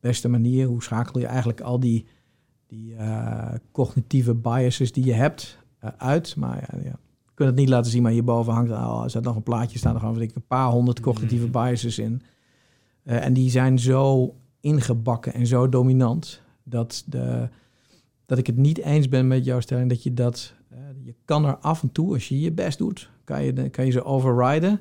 [0.00, 0.66] beste manier?
[0.66, 2.06] Hoe schakel je eigenlijk al die,
[2.66, 5.58] die uh, cognitieve biases die je hebt
[5.96, 6.36] uit?
[6.36, 9.36] Maar ja, ja, je kunt het niet laten zien, maar hierboven hangt al, er nog
[9.36, 11.08] een plaatje staan, er gewoon ik, een paar honderd mhm.
[11.08, 12.22] cognitieve biases in.
[13.02, 17.48] en die zijn zo ingebakken en zo dominant dat, de,
[18.26, 20.54] dat ik het niet eens ben met jouw stelling dat je dat
[21.04, 23.90] je kan er af en toe, als je je best doet, kan je, kan je
[23.90, 24.80] ze overriden.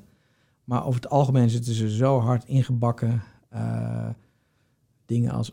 [0.64, 3.24] Maar over het algemeen zitten ze zo hard ingebakken.
[3.54, 4.10] Uh,
[5.06, 5.52] dingen als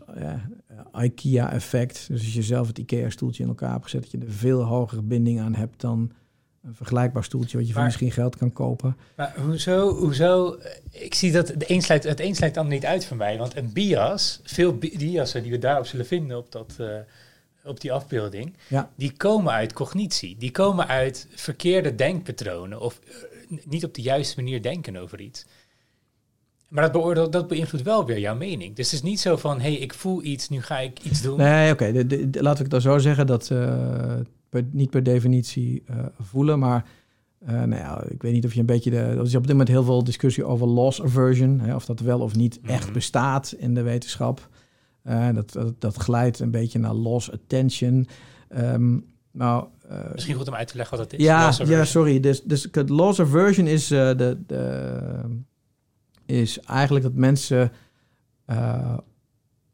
[1.01, 2.07] IKEA-effect.
[2.07, 5.01] Dus als je zelf het IKEA-stoeltje in elkaar hebt gezet, dat je er veel hogere
[5.01, 6.11] binding aan hebt dan
[6.63, 8.97] een vergelijkbaar stoeltje wat je voor misschien geld kan kopen.
[9.15, 10.57] Maar hoezo, hoezo?
[10.91, 13.37] Ik zie dat de een sluit, het een sluit dan niet uit voor mij.
[13.37, 16.77] Want een bias, veel biasen die we daarop zullen vinden op dat...
[16.79, 16.87] Uh,
[17.63, 18.91] op die afbeelding, ja.
[18.95, 20.35] die komen uit cognitie.
[20.37, 22.99] Die komen uit verkeerde denkpatronen of
[23.49, 25.45] uh, niet op de juiste manier denken over iets.
[26.67, 28.75] Maar dat, beoordeelt, dat beïnvloedt wel weer jouw mening.
[28.75, 31.21] Dus het is niet zo van, hé, hey, ik voel iets, nu ga ik iets
[31.21, 31.37] doen.
[31.37, 31.83] Nee, oké.
[31.83, 32.05] Okay.
[32.31, 34.13] Laten we het dan zo zeggen dat uh,
[34.49, 36.85] per, niet per definitie uh, voelen, maar
[37.45, 38.97] nou ja, ik weet niet of je een beetje de.
[38.97, 42.19] Er is op dit moment heel veel discussie over loss aversion, hè, of dat wel
[42.19, 42.93] of niet echt mhm.
[42.93, 44.49] bestaat in de wetenschap.
[45.07, 48.07] Uh, dat, dat, dat, glijdt een beetje naar loss attention.
[48.57, 51.25] Um, nou, uh, Misschien goed om uit te leggen wat dat is.
[51.25, 52.19] Ja, ja sorry.
[52.19, 55.41] Dus, dus loss aversion is, uh, de, de,
[56.25, 57.71] is eigenlijk dat mensen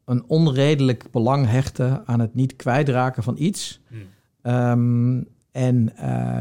[0.04, 3.80] een onredelijk belang hechten aan het niet kwijtraken van iets.
[3.88, 4.06] Hmm.
[4.52, 5.92] Um, En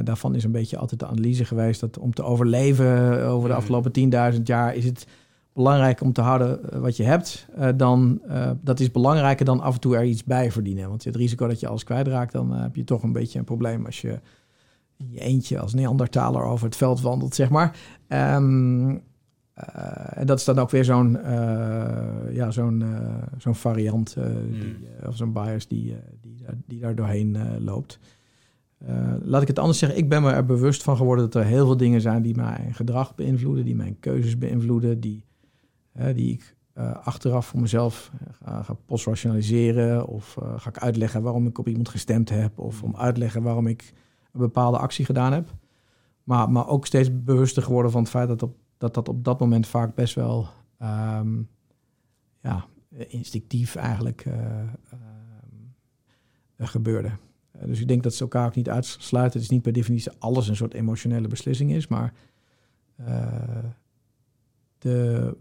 [0.03, 3.59] daarvan is een beetje altijd de analyse geweest dat om te overleven over de mm.
[3.59, 5.07] afgelopen 10.000 jaar is het
[5.57, 7.47] belangrijk om te houden wat je hebt.
[7.75, 8.21] dan,
[8.61, 10.89] dat is belangrijker dan af en toe er iets bij verdienen.
[10.89, 13.85] Want het risico dat je alles kwijtraakt, dan heb je toch een beetje een probleem
[13.85, 14.19] als je
[14.97, 17.77] je eentje als Neandertaler over het veld wandelt, zeg maar.
[18.07, 19.01] Um,
[20.13, 25.07] en dat is dan ook weer zo'n uh, ja, zo'n uh, zo'n variant, die, hmm.
[25.07, 27.99] of zo'n bias die, die, die daar doorheen loopt.
[29.23, 31.65] laat ik het anders zeggen, ik ben me er bewust van geworden dat er heel
[31.65, 35.23] veel dingen zijn die mijn gedrag beïnvloeden, die mijn keuzes beïnvloeden, die,
[36.13, 36.55] die ik
[37.03, 42.29] achteraf voor mezelf ga, ga postrationaliseren of ga ik uitleggen waarom ik op iemand gestemd
[42.29, 43.93] heb of om uitleggen waarom ik
[44.31, 45.53] een bepaalde actie gedaan heb.
[46.23, 49.39] Maar, maar ook steeds bewuster geworden van het feit dat op, dat, dat op dat
[49.39, 51.41] moment vaak best wel ehm,
[52.41, 52.65] ja,
[53.07, 54.35] instinctief eigenlijk uh,
[56.57, 57.11] gebeurde.
[57.51, 59.33] Eh, dus ik denk dat ze elkaar ook niet uitsluiten.
[59.33, 62.13] Het is niet per definitie alles een soort emotionele beslissing is, maar
[64.77, 65.37] de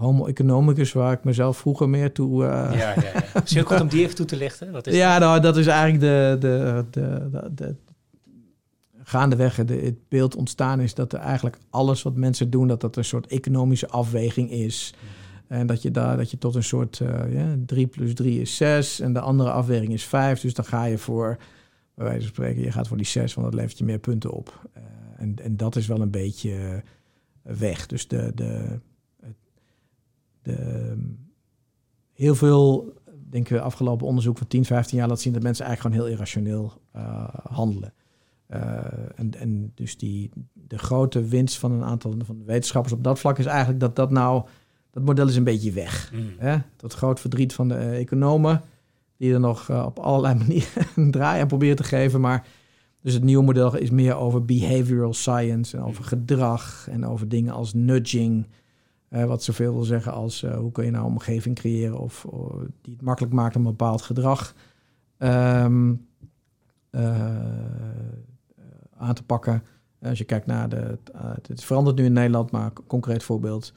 [0.00, 2.42] homo economicus waar ik mezelf vroeger meer toe...
[2.42, 2.48] Uh...
[2.48, 3.40] Ja, ja, ja.
[3.40, 4.72] Misschien goed om die even toe te lichten?
[4.72, 7.74] Wat is ja, nou, dat is eigenlijk de, de, de, de,
[9.02, 13.04] gaandeweg het beeld ontstaan is dat er eigenlijk alles wat mensen doen, dat dat een
[13.04, 14.94] soort economische afweging is.
[14.96, 15.58] Mhm.
[15.58, 18.56] En dat je daar dat je tot een soort uh, ja, 3 plus 3 is
[18.56, 20.40] 6 en de andere afweging is 5.
[20.40, 21.36] Dus dan ga je voor,
[21.94, 24.30] bij wijze van spreken, je gaat voor die 6, want dat levert je meer punten
[24.30, 24.68] op.
[24.76, 24.82] Uh,
[25.16, 26.82] en, en dat is wel een beetje
[27.42, 27.86] weg.
[27.86, 28.80] Dus de, de,
[30.42, 30.96] de,
[32.12, 32.92] heel veel,
[33.28, 36.16] denken we, afgelopen onderzoek van 10, 15 jaar laat zien dat mensen eigenlijk gewoon heel
[36.16, 36.72] irrationeel
[37.48, 37.92] handelen.
[38.54, 43.04] Uh, en, en dus die, de grote winst van een aantal van de wetenschappers op
[43.04, 44.44] dat vlak is eigenlijk dat dat nou,
[44.90, 46.12] dat model is een beetje weg.
[46.14, 46.32] Mm.
[46.38, 46.56] Hè?
[46.76, 48.62] Dat groot verdriet van de uh, economen,
[49.16, 52.20] die er nog op allerlei manieren een draai aan proberen te geven.
[52.20, 52.46] Maar
[53.00, 56.08] dus het nieuwe model is meer over behavioral science en over mm.
[56.08, 58.46] gedrag en over dingen als nudging.
[59.10, 62.26] Wat zoveel wil zeggen als hoe kun je nou een omgeving creëren of,
[62.80, 64.54] die het makkelijk maakt om een bepaald gedrag.
[65.18, 66.08] Um,
[68.96, 69.62] aan te pakken.
[70.02, 70.98] Als je kijkt naar de.
[71.46, 73.72] Het verandert nu in Nederland, maar concreet voorbeeld.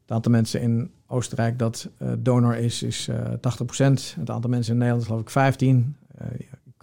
[0.00, 4.16] Het aantal mensen in Oostenrijk dat donor is, is uh, eh, 80%.
[4.16, 5.96] Het aantal mensen in Nederland is geloof ik 15.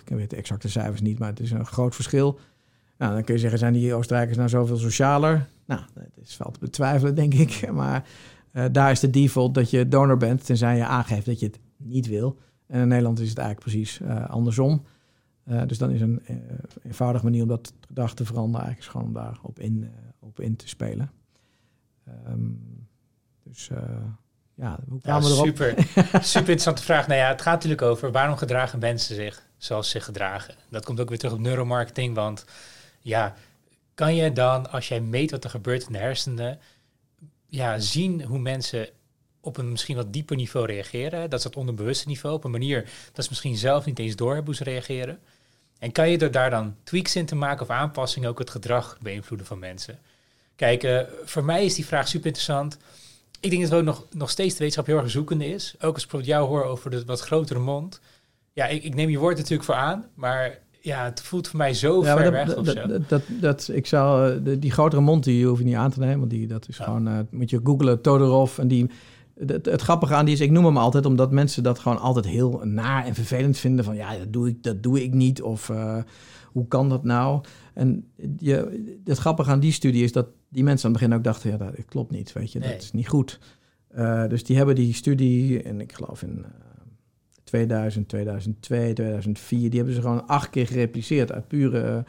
[0.06, 2.40] ik weet de exacte cijfers niet, maar het is een groot verschil.
[2.98, 5.48] Nou, dan kun je zeggen, zijn die Oostenrijkers nou zoveel socialer?
[5.66, 7.68] Nou, dat is wel te betwijfelen, denk ik.
[7.72, 8.06] Maar
[8.72, 12.08] daar is de default dat je donor bent, tenzij je aangeeft dat je het niet
[12.08, 12.40] wil.
[12.68, 14.84] En in Nederland is het eigenlijk precies andersom.
[15.48, 16.22] Uh, dus dan is een
[16.84, 20.56] eenvoudige manier om dat gedrag te veranderen eigenlijk is gewoon om daarop in, op in
[20.56, 21.12] te spelen.
[22.28, 22.88] Um,
[23.44, 23.70] dus
[24.56, 25.46] ja, hoe ja, we erop?
[25.46, 25.74] Super,
[26.36, 27.08] super interessante vraag.
[27.08, 30.56] Nou ja, het gaat natuurlijk over waarom gedragen mensen zich zoals ze zich gedragen.
[30.70, 32.46] Dat komt ook weer terug op neuromarketing, want
[33.04, 33.36] ja,
[33.94, 36.60] kan je dan, als jij meet wat er gebeurt in de hersenen,
[37.48, 38.90] ja, zien hoe mensen
[39.42, 41.30] op een misschien wat dieper niveau reageren.
[41.30, 44.34] Dat is het onderbewuste niveau, op een manier dat ze misschien zelf niet eens door
[44.34, 45.20] hebben hoe ze reageren.
[45.80, 48.98] En kan je er daar dan tweaks in te maken of aanpassingen ook het gedrag
[49.02, 50.00] beïnvloeden van mensen?
[50.56, 52.78] Kijk, uh, voor mij is die vraag super interessant.
[53.40, 55.74] Ik denk dat het ook nog, nog steeds de wetenschap heel erg zoekende is.
[55.76, 58.00] Ook als ik bijvoorbeeld jou hoor over de wat grotere mond.
[58.54, 61.74] Ja, ik, ik neem je woord natuurlijk voor aan, maar ja, het voelt voor mij
[61.74, 65.58] zo ver weg dat, dat, dat, dat, ik zou, eh, die grotere mond die hoef
[65.58, 68.58] je niet aan te nemen, want die, dat is gewoon, uh, moet je googlen, Todorov,
[68.58, 68.90] en die,
[69.40, 72.26] het, het, grappige aan die is, ik noem hem altijd omdat mensen dat gewoon altijd
[72.26, 73.86] heel naar en vervelend vinden.
[73.86, 75.42] Van ja, dat doe ik, dat doe ik niet.
[75.42, 75.98] Of uh,
[76.52, 77.44] hoe kan dat nou?
[77.74, 81.24] En je, het grappige aan die studie is dat die mensen aan het begin ook
[81.24, 82.34] dachten: ja, dat klopt niet.
[82.34, 83.40] Weet je, dat is niet goed.
[83.96, 86.46] Uh, dus die hebben die studie, en ik geloof in
[87.54, 92.06] 2000, 2002, 2004, die hebben ze gewoon acht keer gerepliceerd uit pure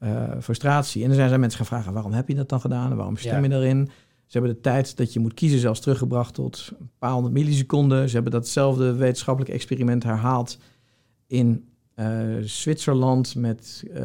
[0.00, 1.02] uh, frustratie.
[1.02, 2.96] En dan zijn ze mensen gaan vragen: waarom heb je dat dan gedaan?
[2.96, 3.88] waarom stem je daarin?
[4.26, 8.08] Ze hebben de tijd dat je moet kiezen zelfs teruggebracht tot een paar honderd milliseconden.
[8.08, 10.58] Ze hebben datzelfde wetenschappelijk experiment herhaald
[11.26, 12.06] in uh,
[12.40, 14.02] Zwitserland met uh,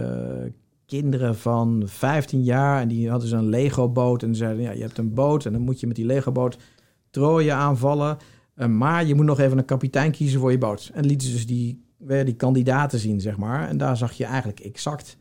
[0.86, 2.82] kinderen van 15 jaar.
[2.82, 4.24] En die hadden ze een Lego-boot.
[4.24, 6.58] En zeiden, ja, je hebt een boot en dan moet je met die Lego-boot
[7.10, 8.18] trooien aanvallen.
[8.56, 10.92] Uh, maar je moet nog even een kapitein kiezen voor je boot.
[10.94, 13.68] En lieten ze dus die, weer die kandidaten zien, zeg maar.
[13.68, 15.18] En daar zag je eigenlijk exact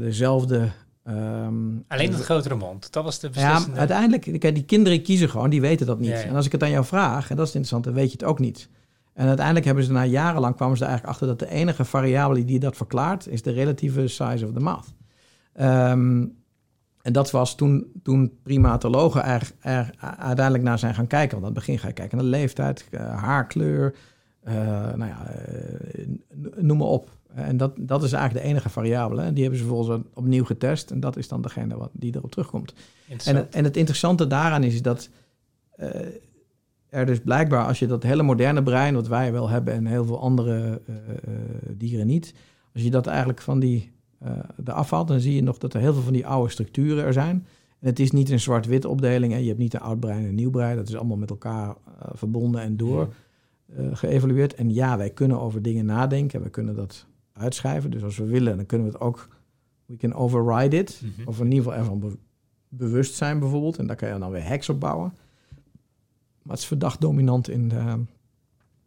[0.00, 0.68] dezelfde
[1.08, 3.72] Um, Alleen het grotere mond, dat was de beslissende...
[3.72, 6.10] Ja, uiteindelijk, kijk, die kinderen kiezen gewoon, die weten dat niet.
[6.10, 8.24] En als ik het aan jou vraag, en dat is interessant, dan weet je het
[8.24, 8.68] ook niet.
[9.14, 12.44] En uiteindelijk hebben ze na jarenlang kwamen ze er eigenlijk achter dat de enige variabele
[12.44, 14.94] die dat verklaart, is de relatieve size of the mouth.
[15.60, 16.35] Um,
[17.06, 21.40] en dat was toen, toen primatologen er, er, uiteindelijk naar zijn gaan kijken.
[21.40, 23.94] Want aan het begin ga je kijken naar leeftijd, uh, haarkleur,
[24.94, 25.30] nou ja,
[26.56, 27.10] noem maar op.
[27.34, 29.22] En dat, dat is eigenlijk de enige variabele.
[29.22, 30.90] En die hebben ze vervolgens opnieuw getest.
[30.90, 32.74] En dat is dan degene wat, die erop terugkomt.
[33.24, 35.08] En en het interessante daaraan is dat
[36.88, 40.04] er dus blijkbaar, als je dat hele moderne brein, wat wij wel hebben en heel
[40.04, 40.80] veel andere
[41.68, 42.34] dieren niet,
[42.74, 45.80] als je dat eigenlijk van die uh, de afvalt, dan zie je nog dat er
[45.80, 47.46] heel veel van die oude structuren er zijn.
[47.80, 49.32] En het is niet een zwart-wit opdeling.
[49.32, 50.76] En je hebt niet een oud brein en een nieuw brein.
[50.76, 51.74] Dat is allemaal met elkaar uh,
[52.12, 53.14] verbonden en door
[53.78, 54.54] uh, geëvalueerd.
[54.54, 56.42] En ja, wij kunnen over dingen nadenken.
[56.42, 57.90] We kunnen dat uitschrijven.
[57.90, 59.28] Dus als we willen, dan kunnen we het ook...
[59.86, 61.00] We can override it.
[61.02, 61.26] Mm -hmm.
[61.26, 62.16] Of in ieder geval ervan be
[62.68, 63.78] bewust zijn bijvoorbeeld.
[63.78, 65.12] En daar kan je dan weer hacks op bouwen.
[66.42, 68.04] Maar het is verdacht dominant in de,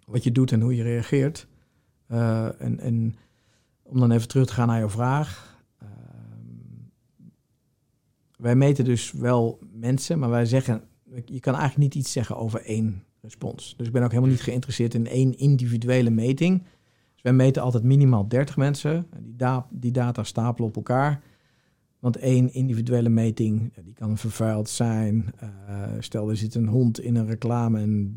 [0.05, 1.47] wat je doet en hoe je reageert.
[2.07, 2.79] en...
[2.79, 3.15] en
[3.89, 5.57] om dan even terug te gaan naar jouw vraag.
[5.83, 5.89] Uh,
[8.37, 10.83] wij meten dus wel mensen, maar wij zeggen,
[11.25, 13.73] je kan eigenlijk niet iets zeggen over één respons.
[13.77, 16.63] Dus ik ben ook helemaal niet geïnteresseerd in één individuele meting.
[17.13, 19.07] Dus wij meten altijd minimaal 30 mensen.
[19.19, 21.21] Die, da die data stapelen op elkaar.
[21.99, 25.33] Want één individuele meting, die kan vervuild zijn.
[25.43, 25.49] Uh,
[25.99, 28.13] stel, er zit een hond in een reclame en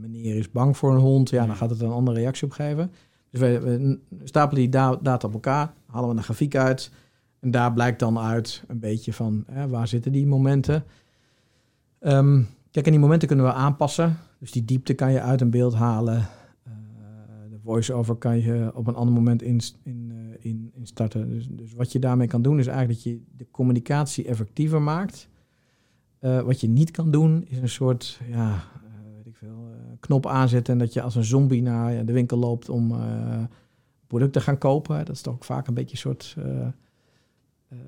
[0.00, 1.30] meneer is bang voor een hond.
[1.30, 2.90] Ja, dan gaat het een andere reactie op geven.
[3.30, 6.90] Dus we, stapelen die data op elkaar, halen we een grafiek uit.
[7.40, 10.84] En daar blijkt dan uit een beetje van hè, waar zitten die momenten.
[12.00, 14.16] Um, kijk, en die momenten kunnen we aanpassen.
[14.38, 16.16] Dus die diepte kan je uit een beeld halen.
[16.16, 16.72] Uh,
[17.50, 21.28] de voice-over kan je op een ander moment in, in, uh, in, in starten.
[21.28, 25.28] Dus, dus, wat je daarmee kan doen is eigenlijk dat je de communicatie effectiever maakt.
[26.20, 28.64] Uh, wat je niet kan doen is een soort ja,
[30.08, 32.98] knop aanzetten en dat je als een zombie naar de winkel loopt om uh,
[34.06, 35.04] producten te gaan kopen.
[35.04, 37.78] Dat is toch ook vaak een beetje een soort uh,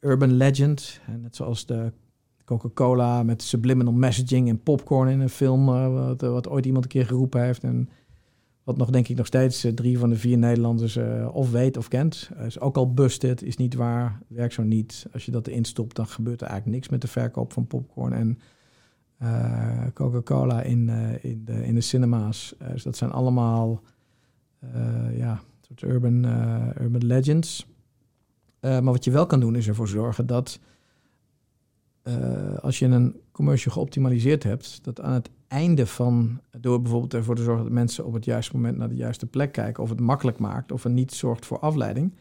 [0.00, 1.00] urban legend.
[1.06, 1.92] En net zoals de
[2.44, 7.06] Coca-Cola met subliminal messaging en popcorn in een film, wat, wat, ooit iemand een keer
[7.06, 7.62] geroepen heeft.
[7.62, 7.88] En
[8.64, 10.98] wat nog denk ik nog steeds drie van de vier Nederlanders
[11.32, 12.30] of weet of kent.
[12.46, 15.06] is ook al busted, is niet waar, werkt zo niet.
[15.12, 18.12] Als je dat erin stopt, dan gebeurt er eigenlijk niks met de verkoop van popcorn.
[18.12, 18.38] En
[19.94, 22.54] Coca-Cola in, uh, in, de, in de cinema's.
[22.62, 23.82] Uh, dus dat zijn allemaal
[25.14, 26.24] ja, soort urban,
[26.80, 27.66] urban legends.
[28.60, 30.60] maar wat je wel kan doen is ervoor zorgen dat
[32.60, 37.42] als je een commercial geoptimaliseerd hebt, dat aan het einde van, door bijvoorbeeld ervoor te
[37.42, 40.38] zorgen dat mensen op het juiste moment naar de juiste plek kijken, of het makkelijk
[40.38, 42.14] maakt, of het niet zorgt voor afleiding,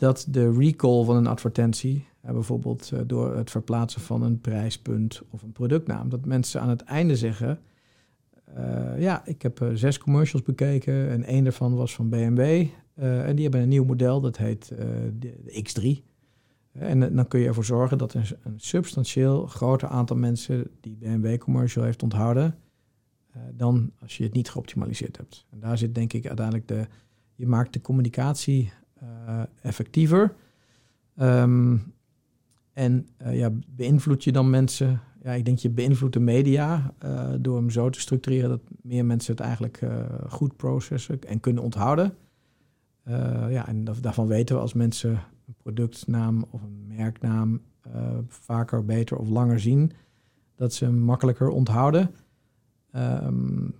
[0.00, 5.42] dat de recall van een advertentie bijvoorbeeld uh, door het verplaatsen van een prijspunt of
[5.42, 6.08] een productnaam.
[6.08, 7.58] Dat mensen aan het einde zeggen:
[8.58, 12.66] uh, Ja, ik heb zes commercials bekeken en één daarvan was van BMW.
[12.94, 16.08] en die hebben een nieuw model, dat heet de, de, X3.
[16.72, 21.84] En dan kun je ervoor zorgen dat een, een substantieel groter aantal mensen die BMW-commercial
[21.84, 22.54] heeft onthouden.
[23.52, 25.46] dan als je het niet geoptimaliseerd hebt.
[25.50, 26.86] En daar zit denk ik uiteindelijk de.
[27.34, 28.72] Je maakt de communicatie
[29.62, 30.34] effectiever.
[31.16, 31.94] Um,
[32.72, 35.00] en uh, ja, beïnvloed je dan mensen?
[35.22, 39.04] Ja, ik denk je beïnvloedt de media uh, door hem zo te structureren dat meer
[39.04, 39.80] mensen het eigenlijk
[40.28, 42.14] goed processen en kunnen onthouden.
[43.48, 45.10] ja, en daarvan weten we als mensen
[45.46, 47.60] een productnaam of een merknaam
[48.26, 49.92] vaker, beter of langer zien,
[50.54, 52.10] dat ze hem makkelijker onthouden.
[52.96, 53.74] Um,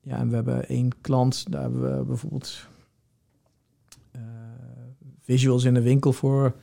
[0.00, 2.68] ja, en we hebben één klant, daar hebben we bijvoorbeeld
[5.28, 6.54] visuals in de winkel voor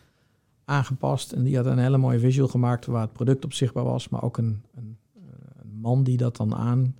[0.63, 1.31] aangepast.
[1.31, 4.23] En die had een hele mooie visual gemaakt waar het product op zichtbaar was, maar
[4.23, 4.97] ook een, een,
[5.61, 6.95] een man die dat dan aan,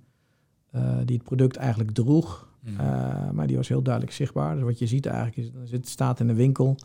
[0.74, 2.48] uh, die het product eigenlijk droeg.
[2.60, 2.72] Mm.
[2.72, 4.54] Uh, maar die was heel duidelijk zichtbaar.
[4.54, 6.76] Dus wat je ziet eigenlijk is, zit, staat in de winkel.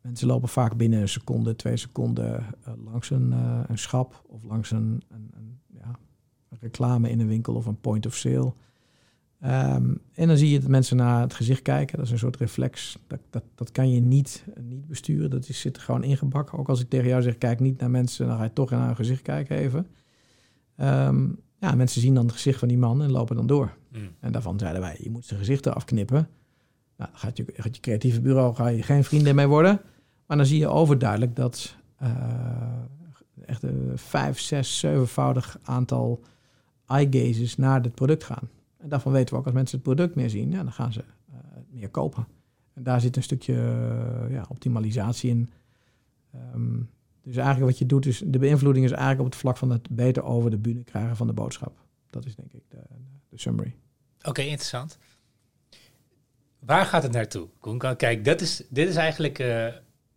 [0.00, 3.32] Mensen lopen vaak binnen een seconde, twee seconden uh, langs een,
[3.68, 5.98] een schap of langs een, een, een ja,
[6.60, 8.52] reclame in een winkel of een point of sale.
[9.44, 11.96] Um, en dan zie je dat mensen naar het gezicht kijken.
[11.96, 12.98] Dat is een soort reflex.
[13.06, 15.30] Dat, dat, dat kan je niet, niet besturen.
[15.30, 16.58] Dat is, zit er gewoon ingebakken.
[16.58, 18.86] Ook als ik tegen jou zeg, kijk niet naar mensen, dan ga je toch naar
[18.86, 19.86] hun gezicht kijken even.
[20.76, 23.76] Um, ja, mensen zien dan het gezicht van die man en lopen dan door.
[23.92, 24.08] Mm.
[24.20, 26.28] En daarvan zeiden wij, je moet zijn gezichten afknippen.
[26.96, 29.80] Nou, gaat je, gaat je creatieve bureau ga je geen vrienden mee worden.
[30.26, 32.08] Maar dan zie je overduidelijk dat uh,
[33.46, 36.20] echt een vijf, zes, zevenvoudig aantal
[36.86, 38.48] eye gazes naar het product gaan.
[38.82, 41.04] En daarvan weten we ook, als mensen het product meer zien, ja, dan gaan ze
[41.30, 41.36] uh,
[41.70, 42.26] meer kopen.
[42.74, 43.54] En daar zit een stukje
[44.30, 45.50] ja, optimalisatie in.
[46.54, 46.90] Um,
[47.22, 49.90] dus eigenlijk wat je doet, is de beïnvloeding is eigenlijk op het vlak van het
[49.90, 51.78] beter over de bühne krijgen van de boodschap.
[52.10, 52.82] Dat is denk ik de,
[53.28, 53.74] de summary.
[54.22, 54.98] Oké, interessant.
[56.58, 57.48] Waar gaat het naartoe?
[57.60, 59.68] Koen, kijk, dat is, dit is eigenlijk uh,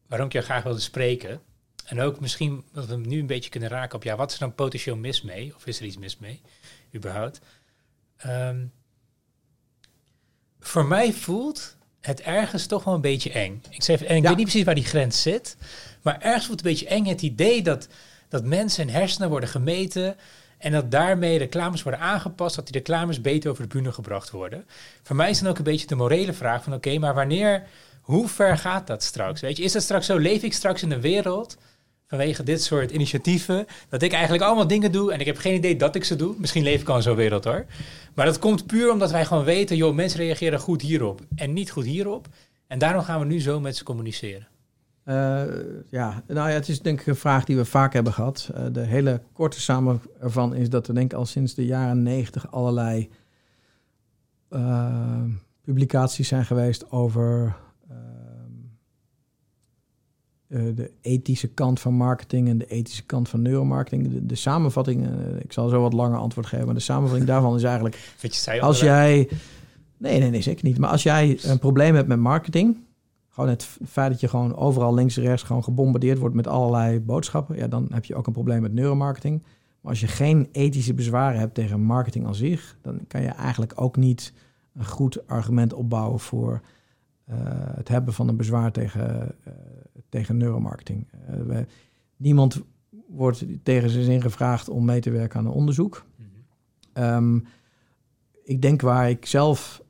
[0.08, 1.42] waarom ik jou graag wilde spreken.
[1.86, 4.34] En ook misschien dat we hem nu een beetje kunnen raken op, ja, wat is
[4.34, 5.56] er dan potentieel mis mee?
[5.56, 6.42] Of is er iets mis mee,
[6.96, 7.42] überhaupt?
[8.26, 8.72] Um,
[10.60, 13.64] voor mij voelt het ergens toch wel een beetje eng.
[13.70, 15.58] Ik, zeg, en ik weet niet precies waar die grens zit.
[16.02, 17.88] Maar ergens voelt het een beetje eng het idee dat,
[18.30, 20.16] dat mensen hun hersenen worden gemeten.
[20.58, 24.66] En dat daarmee reclames worden aangepast, dat die reclames beter over de bühne gebracht worden.
[25.04, 27.64] Voor mij is dan ook een beetje de morele vraag van oké, maar wanneer,
[28.02, 29.42] hoe ver gaat dat straks?
[29.42, 31.58] Weet je, is dat straks zo, leef ik straks in een wereld
[32.08, 35.76] vanwege dit soort initiatieven, dat ik eigenlijk allemaal dingen doe en ik heb geen idee
[35.76, 36.36] dat ik ze doe.
[36.38, 37.66] Misschien leef ik al zo'n wereld hoor.
[38.14, 41.72] Maar dat komt puur omdat wij gewoon weten, joh, mensen reageren goed hierop en niet
[41.72, 42.28] goed hierop.
[42.68, 44.48] En daarom gaan we nu zo met ze communiceren.
[45.06, 45.44] Uh,
[45.90, 48.50] ja, nou ja, het is denk ik een vraag die we vaak hebben gehad.
[48.56, 52.04] Uh, de hele korte samen ervan is dat er denk ik al sinds de jaren
[52.04, 53.10] negentig allerlei
[54.50, 55.24] uh,
[55.62, 57.56] publicaties zijn geweest over
[60.48, 64.12] de ethische kant van marketing en de ethische kant van neuromarketing.
[64.12, 65.08] De, de samenvatting,
[65.40, 68.14] ik zal zo wat langer antwoord geven, maar de samenvatting daarvan is eigenlijk...
[68.60, 69.30] als jij...
[69.98, 70.78] Nee, nee, nee, zeker niet.
[70.78, 72.78] Maar als jij een probleem hebt met marketing
[73.36, 77.00] gewoon het feit dat je gewoon overal links en rechts gewoon gebombardeerd wordt met allerlei
[77.00, 79.44] boodschappen, ja, dan heb je ook een probleem met neuromarketing.
[79.82, 83.74] Maar als je geen ethische bezwaren hebt tegen marketing aan zich, dan kan je eigenlijk
[83.76, 84.34] ook niet
[84.74, 86.62] een goed argument opbouwen voor
[87.30, 87.36] uh,
[87.76, 89.54] het hebben van een bezwaar tegen, uh,
[90.10, 91.08] tegen neuromarketing.
[91.50, 91.60] Uh,
[92.18, 92.62] niemand
[93.08, 96.06] wordt tegen zijn zin gevraagd om mee te werken aan een onderzoek.
[96.16, 96.26] Mm
[96.94, 97.04] -hmm.
[97.04, 97.46] um,
[98.44, 99.84] ik denk waar ik zelf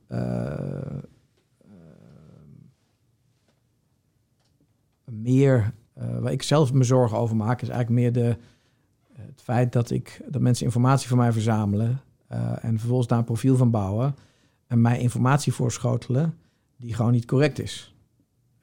[5.06, 8.38] meer, uh, waar ik zelf me zorgen over maak, is eigenlijk meer de,
[9.14, 12.02] het feit dat, ik, dat mensen informatie van mij verzamelen
[12.62, 14.16] en vervolgens daar een profiel van bouwen
[14.68, 16.38] en mij informatie voorschotelen
[16.78, 17.95] die gewoon niet correct is.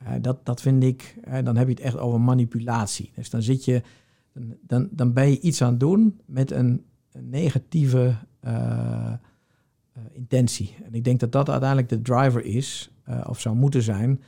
[0.07, 3.11] Uh, dat, dat vind ik, dan heb je het echt over manipulatie.
[3.15, 3.83] Dus dan zit je,
[4.61, 6.85] dan, dan ben je iets aan het doen met een,
[7.19, 8.15] negatieve
[10.13, 10.75] intentie.
[10.85, 12.91] En ik denk dat dat uiteindelijk de driver is,
[13.27, 14.21] of zou moeten zijn,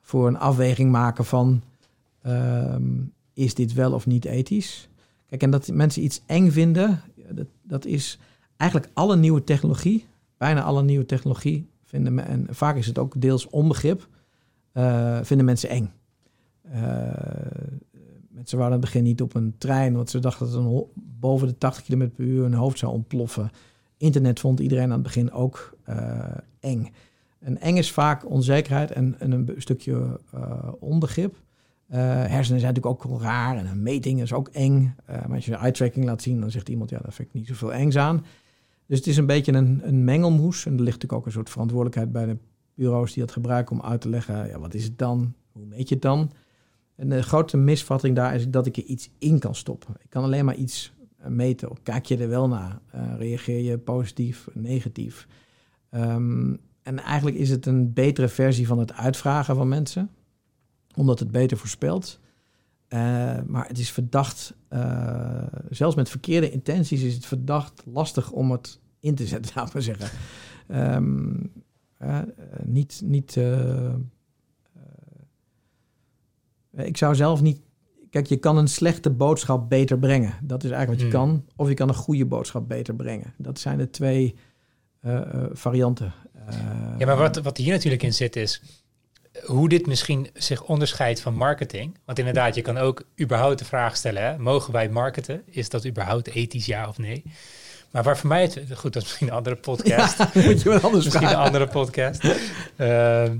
[0.00, 1.62] voor een afweging maken van
[2.28, 3.02] Ehm,
[3.32, 4.88] is dit wel of niet ethisch?
[5.26, 7.00] Kijk, en dat mensen iets eng vinden,
[7.30, 8.18] dat, dat is
[8.56, 10.06] eigenlijk alle nieuwe technologie,
[10.36, 14.08] bijna alle nieuwe technologie vinden, en vaak is het ook deels onbegrip,
[14.78, 15.92] uh, vinden mensen eng.
[16.66, 16.80] Uh,
[18.28, 21.48] mensen waren aan het begin niet op een trein, want ze dachten dat een boven
[21.48, 23.50] de 80 km per uur een hoofd zou ontploffen.
[23.96, 26.20] Internet vond iedereen aan het begin ook uh,
[26.60, 26.92] eng.
[27.38, 30.20] En eng is vaak onzekerheid en, en een stukje
[30.78, 31.34] onbegrip.
[31.90, 34.94] Uh, hersenen zijn natuurlijk ook raar en een meting is ook eng.
[35.06, 37.46] Maar als je eye tracking laat zien, dan zegt iemand, ja, daar vind ik niet
[37.46, 38.24] zoveel engs aan.
[38.86, 40.66] Dus het is een beetje een, een mengelmoes.
[40.66, 42.36] En er ligt natuurlijk ook een soort verantwoordelijkheid bij de
[42.78, 45.34] bureaus die dat gebruiken om uit te leggen, ja, wat is het dan?
[45.52, 46.30] Hoe meet je het dan?
[46.96, 49.94] En de grote misvatting daar is dat ik er iets in kan stoppen.
[49.98, 51.68] Ik kan alleen maar iets eh, meten.
[51.82, 52.80] Kijk je er wel naar?
[52.94, 55.26] Uh, reageer je positief, negatief?
[55.90, 60.10] Um, en eigenlijk is het een betere versie van het uitvragen van mensen
[60.94, 62.20] omdat het beter voorspelt.
[62.88, 62.98] Uh,
[63.46, 64.54] maar het is verdacht,
[65.70, 69.82] zelfs met verkeerde intenties is het verdacht lastig om het in te zetten, ik maar
[69.82, 70.10] zeggen.
[70.68, 70.96] Uh,
[72.64, 73.36] niet, niet
[76.76, 77.60] ik zou zelf niet,
[78.10, 80.34] kijk, je kan een slechte boodschap beter brengen.
[80.42, 81.26] Dat is eigenlijk wat je hmm.
[81.26, 81.44] kan.
[81.56, 83.34] Of je kan een goede boodschap beter brengen.
[83.36, 84.34] Dat zijn de twee
[85.52, 86.12] varianten.
[86.98, 88.62] ja, maar wat, wat hier natuurlijk in zit is,
[89.44, 91.98] hoe dit misschien zich onderscheidt van marketing.
[92.04, 95.42] Want inderdaad, je kan ook überhaupt de vraag stellen: hè, mogen wij marketen?
[95.46, 97.22] Is dat überhaupt ethisch ja of nee?
[97.90, 100.18] Maar waar voor mij het goed, dat is misschien een andere podcast.
[100.34, 102.24] moet je wel anders misschien een andere podcast.
[102.76, 103.36] Ehm,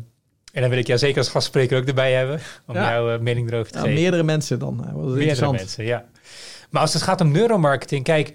[0.52, 3.52] en dan wil ik jou zeker als gastspreker ook erbij hebben om jouw uh, mening
[3.52, 3.94] erover te geven.
[3.94, 4.90] Meerdere mensen dan.
[4.94, 6.04] meerdere mensen, ja.
[6.70, 8.32] Maar als het gaat om neuromarketing, kijk,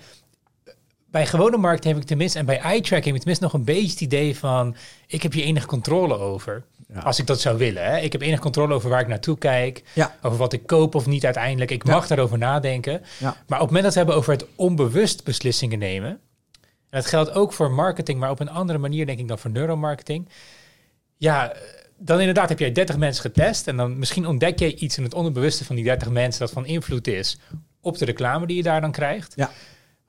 [1.13, 3.63] bij gewone marketing heb ik tenminste, en bij eye tracking heb ik tenminste nog een
[3.63, 4.75] beetje het idee van,
[5.07, 6.63] ik heb hier enige controle over.
[7.03, 7.83] Als ik dat zou willen.
[7.85, 7.97] Hè.
[7.97, 9.83] Ik heb enige controle over waar ik naartoe kijk.
[9.93, 10.15] Ja.
[10.21, 11.71] Over wat ik koop of niet uiteindelijk.
[11.71, 13.01] Ik mag daarover nadenken.
[13.19, 16.09] Maar op het moment dat we hebben over het onbewust beslissingen nemen.
[16.09, 16.19] En
[16.89, 20.29] dat geldt ook voor marketing, maar op een andere manier denk ik dan voor neuromarketing.
[21.17, 21.53] Ja,
[21.97, 23.67] dan inderdaad heb jij 30 mensen getest.
[23.67, 26.65] En dan misschien ontdek je iets in het onderbewuste van die 30 mensen dat van
[26.65, 27.37] invloed is
[27.81, 29.33] op de reclame die je daar dan krijgt.
[29.35, 29.51] Ja.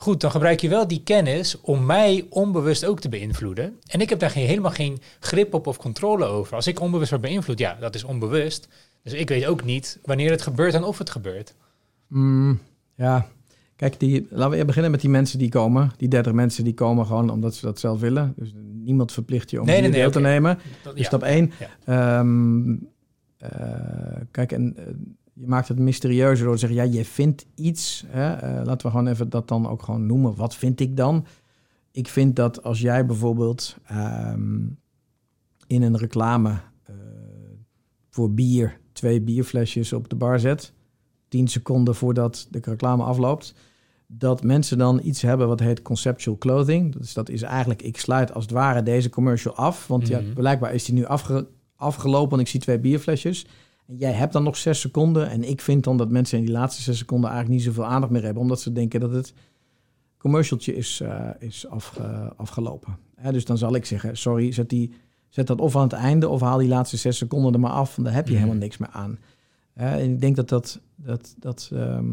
[0.05, 3.79] Goed, dan gebruik je wel die kennis om mij onbewust ook te beïnvloeden.
[3.87, 6.55] En ik heb daar geen, helemaal geen grip op of controle over.
[6.55, 8.69] Als ik onbewust word beïnvloed, ja, dat is onbewust.
[9.03, 11.55] Dus ik weet ook niet wanneer het gebeurt en of het gebeurt.
[12.09, 12.61] Mm,
[12.95, 13.27] ja,
[13.77, 15.93] kijk, die, laten we beginnen met die mensen die komen.
[15.97, 18.33] Die 30 mensen die komen gewoon omdat ze dat zelf willen.
[18.37, 20.59] Dus niemand verplicht je om nee, nee, deel te nemen.
[20.83, 21.53] Dat, dus stap 1.
[21.87, 22.19] Ja.
[22.19, 22.89] Um,
[23.43, 23.49] uh,
[24.31, 24.77] kijk, en...
[24.79, 24.85] Uh,
[25.35, 28.05] je maakt het mysterieuzer door te zeggen, ja, je vindt iets.
[28.07, 28.35] Hè?
[28.35, 30.35] Uh, laten we gewoon even dat dan ook gewoon noemen.
[30.35, 31.26] Wat vind ik dan?
[31.91, 34.78] Ik vind dat als jij bijvoorbeeld um,
[35.66, 36.97] in een reclame uh,
[38.11, 40.72] voor bier twee bierflesjes op de bar zet,
[41.28, 43.55] 10 seconden voordat de reclame afloopt,
[44.07, 46.97] dat mensen dan iets hebben wat heet conceptual clothing.
[46.97, 50.32] Dus dat is eigenlijk, ik sluit als het ware deze commercial af, want ja, mhm.
[50.32, 53.47] blijkbaar is die nu afge, afgelopen en ik zie twee bierflesjes.
[53.87, 55.30] En jij hebt dan nog zes seconden.
[55.30, 58.12] En ik vind dan dat mensen in die laatste zes seconden eigenlijk niet zoveel aandacht
[58.12, 59.35] meer hebben, omdat ze denken dat het
[60.18, 61.66] commercialtje is, uh, is
[62.37, 62.99] afgelopen.
[63.30, 64.93] dus dan zal ik zeggen, sorry, zet, die,
[65.28, 67.97] zet dat of aan het einde of haal die laatste zes seconden er maar af,
[67.97, 68.43] want daar heb je mhm.
[68.43, 69.18] helemaal niks meer aan.
[69.74, 72.12] en ik denk dat dat, dat, dat ehm,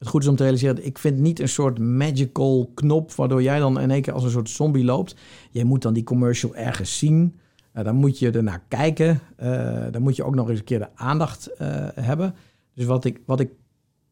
[0.00, 3.58] het goed is om te realiseren, ik vind niet een soort magical knop waardoor jij
[3.58, 5.16] dan in één keer als een soort zombie loopt.
[5.50, 7.34] Je moet dan die commercial ergens zien.
[7.74, 9.20] Uh, dan moet je ernaar kijken.
[9.42, 11.58] Uh, dan moet je ook nog eens een keer de aandacht uh,
[11.94, 12.34] hebben.
[12.74, 13.50] Dus wat ik, wat ik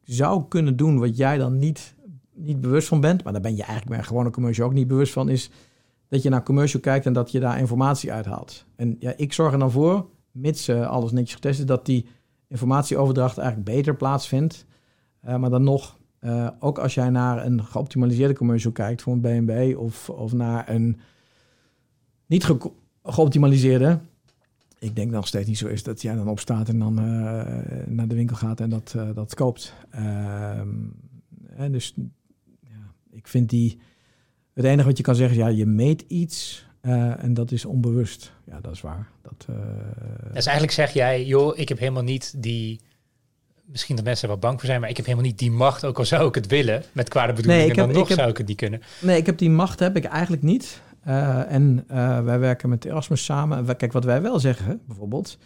[0.03, 1.97] zou kunnen doen, wat jij dan niet
[2.35, 4.89] niet bewust van bent, maar daar ben je eigenlijk bij een gewone commercial ook niet
[4.89, 5.51] bewust van, is
[6.09, 8.67] dat je naar commercial kijkt en dat je daar informatie uithaalt.
[8.77, 12.07] En ja, ik zorg er dan voor, mits uh, alles netjes getest is, dat die
[12.49, 14.67] informatieoverdracht eigenlijk beter plaatsvindt.
[15.21, 15.99] Maar dan nog,
[16.59, 21.01] ook als jij naar een geoptimaliseerde commercial kijkt voor een BNB of, of naar een
[22.27, 22.45] niet
[23.09, 23.99] ge geoptimaliseerde,
[24.79, 26.95] ik denk nog steeds niet zo is dat jij dan opstaat en dan
[27.87, 29.75] naar de winkel gaat en dat, dat koopt.
[29.91, 30.69] Ehm,
[31.71, 31.95] dus
[33.11, 33.79] ik vind die.
[34.55, 37.65] Het enige wat je kan zeggen is, ja, je meet iets uh, en dat is
[37.65, 38.33] onbewust.
[38.47, 39.09] Ja, dat is waar.
[39.23, 39.57] Dat, uh...
[40.33, 42.81] Dus eigenlijk zeg jij, joh, ik heb helemaal niet die.
[43.65, 45.85] Misschien dat mensen er wel bang voor zijn, maar ik heb helemaal niet die macht,
[45.85, 48.19] ook al zou ik het willen, met kwade bedoelingen, nee, ik heb, dan nog heb,
[48.19, 48.83] zou ik het niet kunnen.
[49.01, 50.81] Nee, ik heb die macht heb ik eigenlijk niet.
[51.09, 51.85] Uh, en
[52.25, 53.77] wij werken met Erasmus samen.
[53.77, 55.39] Kijk, wat wij wel zeggen, bijvoorbeeld,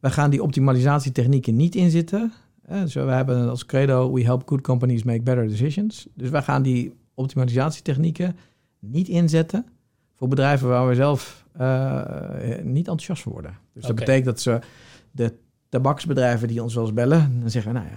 [0.00, 2.32] wij gaan die optimalisatietechnieken niet inzitten.
[2.68, 6.08] Dus we hebben als credo, we help good companies make better decisions.
[6.14, 8.36] Dus wij gaan die optimalisatietechnieken
[8.78, 9.66] niet inzetten
[10.14, 11.44] voor bedrijven waar we zelf
[12.62, 13.56] niet enthousiast voor worden.
[13.72, 14.58] Dus dat betekent dat ze
[15.10, 15.34] de
[15.68, 17.90] tabaksbedrijven die ons wel eens bellen, dan zeggen we, nou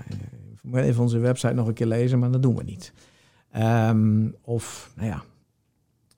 [0.71, 2.93] ja, even onze website nog een keer lezen, maar dat doen we niet.
[3.57, 5.23] Um, of, nou ja,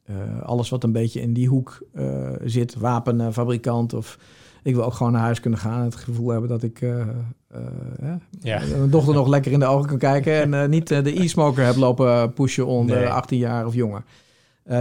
[0.09, 4.19] uh, alles wat een beetje in die hoek uh, zit, wapenfabrikant of
[4.63, 5.83] ik wil ook gewoon naar huis kunnen gaan.
[5.83, 7.07] Het gevoel hebben dat ik uh,
[8.39, 8.61] ja.
[8.77, 10.53] mijn dochter nog lekker in de ogen kan kijken.
[10.53, 14.03] En niet de e-smoker heb lopen pushen onder 18 jaar of jonger.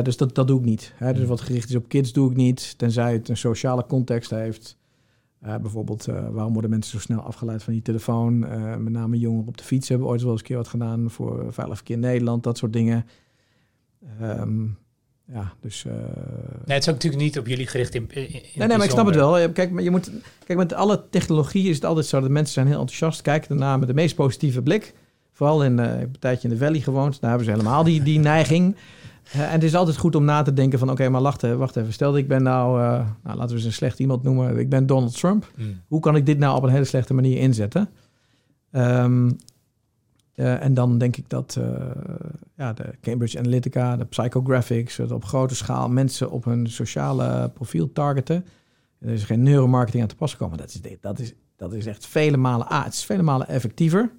[0.02, 0.92] dus dat, dat doe ik niet.
[0.96, 1.12] Hè.
[1.12, 2.78] Dus wat gericht is op kids doe ik niet.
[2.78, 4.76] Tenzij het een sociale context heeft.
[5.40, 8.38] bijvoorbeeld, waarom worden mensen zo snel afgeleid van die telefoon?
[8.82, 11.46] met name jongeren op de fiets hebben ooit wel eens een keer wat gedaan voor
[11.52, 12.42] Veilig Verkeer Nederland.
[12.42, 13.06] Dat soort dingen.
[14.22, 14.76] Um,
[15.32, 15.84] ja, dus...
[15.86, 15.92] Uh...
[15.92, 18.90] Nee, het is ook natuurlijk niet op jullie gericht in, in Nee, nee, maar ik
[18.90, 19.52] snap het wel.
[19.52, 20.10] Kijk, maar je moet,
[20.44, 23.78] kijk, met alle technologie is het altijd zo dat mensen zijn heel enthousiast, kijken ernaar
[23.78, 24.94] met de meest positieve blik.
[25.32, 28.18] Vooral in uh, een tijdje in de Valley gewoond, daar hebben ze helemaal die, die
[28.34, 28.76] neiging.
[29.36, 31.76] Uh, en het is altijd goed om na te denken van, oké, maar wacht, wacht
[31.76, 31.92] even.
[31.92, 32.78] Stel dat ik ben nou,
[33.22, 34.58] nou, laten we eens een slecht iemand noemen.
[34.58, 35.50] Ik ben Donald Trump.
[35.54, 35.80] Hmm.
[35.88, 37.88] Hoe kan ik dit nou op een hele slechte manier inzetten?
[38.72, 39.36] Um,
[40.37, 41.91] uh, en dan denk ik dat uh,
[42.57, 47.93] ja, de Cambridge Analytica, de psychographics, het op grote schaal mensen op hun sociale profiel
[47.93, 48.45] targeten.
[48.99, 50.59] Er is geen neuromarketing aan te pas komen.
[50.59, 54.11] Dat is, dat is, dat is echt vele malen, ah, het is vele malen effectiever.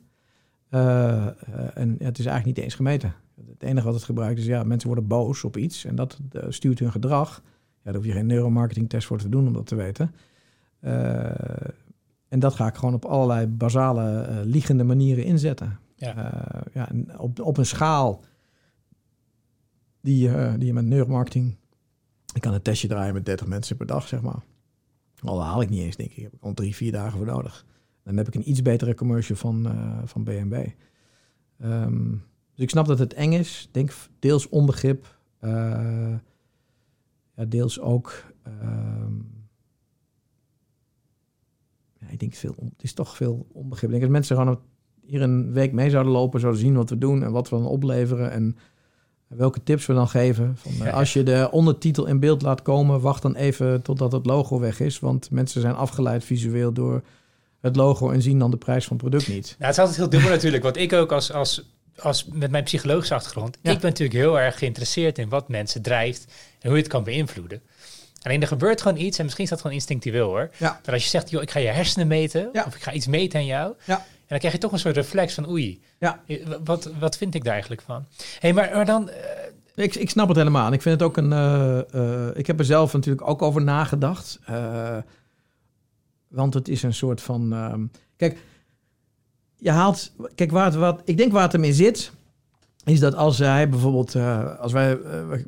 [0.72, 1.26] Uh,
[1.74, 3.14] en het is eigenlijk niet eens gemeten.
[3.48, 6.80] Het enige wat het gebruikt is, ja, mensen worden boos op iets en dat stuurt
[6.80, 7.42] hun gedrag.
[7.44, 10.12] Ja, daar hoef je geen neuromarketing test voor te doen om dat te weten.
[12.28, 15.80] en dat ga ik gewoon op allerlei basale liegende manieren inzetten.
[15.98, 16.18] Ja.
[16.18, 18.24] Uh, ja, op, op een schaal
[20.02, 21.56] die, uh, die je met neuromarketing...
[22.34, 24.44] Ik kan een testje draaien met 30 mensen per dag, zeg maar.
[25.20, 26.24] Al haal ik niet eens, denk ik.
[26.24, 27.66] Heb ik al drie, vier dagen voor nodig.
[28.04, 30.68] Dan heb ik een iets betere commercial van, uh, van BNB.
[31.60, 32.12] Ehm,
[32.54, 33.70] dus ik snap dat het eng is.
[33.72, 35.20] Denk deels onbegrip.
[35.42, 36.22] ja,
[37.48, 38.24] deels ook...
[38.48, 39.48] Um,
[41.94, 43.84] ja, ik denk veel, het is toch veel onbegrip.
[43.84, 44.62] Ik denk dat mensen gewoon
[45.08, 47.66] hier een week mee zouden lopen, zouden zien wat we doen en wat we dan
[47.66, 48.58] opleveren en
[49.28, 50.58] welke tips we dan geven.
[50.58, 54.60] Van, Als je de ondertitel in beeld laat komen, wacht dan even totdat het logo
[54.60, 57.04] weg is, want mensen zijn afgeleid visueel door
[57.62, 59.56] het logo en zien dan de prijs van het product niet.
[59.60, 62.64] Nou, het is altijd heel dubbel natuurlijk, want ik ook als, als, als met mijn
[62.64, 66.26] psychologische achtergrond, ik ben natuurlijk heel erg geïnteresseerd in wat mensen drijft
[66.60, 67.62] en hoe je het kan beïnvloeden.
[68.22, 70.50] Alleen er gebeurt gewoon iets en misschien is dat gewoon instinctieel hoor.
[70.58, 70.80] Ja.
[70.84, 73.40] Dat als je zegt, joh, ik ga je hersenen meten of ik ga iets meten
[73.40, 75.82] aan jou, ja dan krijg je toch een soort reflex van oei.
[76.00, 76.24] Ja.
[76.64, 78.06] Wat, wat vind ik daar eigenlijk van?
[78.40, 79.10] hey, maar, maar dan...
[79.10, 79.16] Uh...
[79.76, 80.74] Ik, ik snap het helemaal.
[80.74, 81.32] Ik vind het ook een...
[81.32, 84.40] Uh, ik heb er zelf natuurlijk ook over nagedacht.
[86.28, 87.54] want het is een soort van...
[87.54, 88.38] Ehm, kijk,
[89.58, 90.12] je haalt...
[90.36, 92.12] Kijk, waar het, wat, ik denk waar het ermee zit...
[92.84, 94.16] is dat als hij bijvoorbeeld...
[94.60, 94.98] als wij...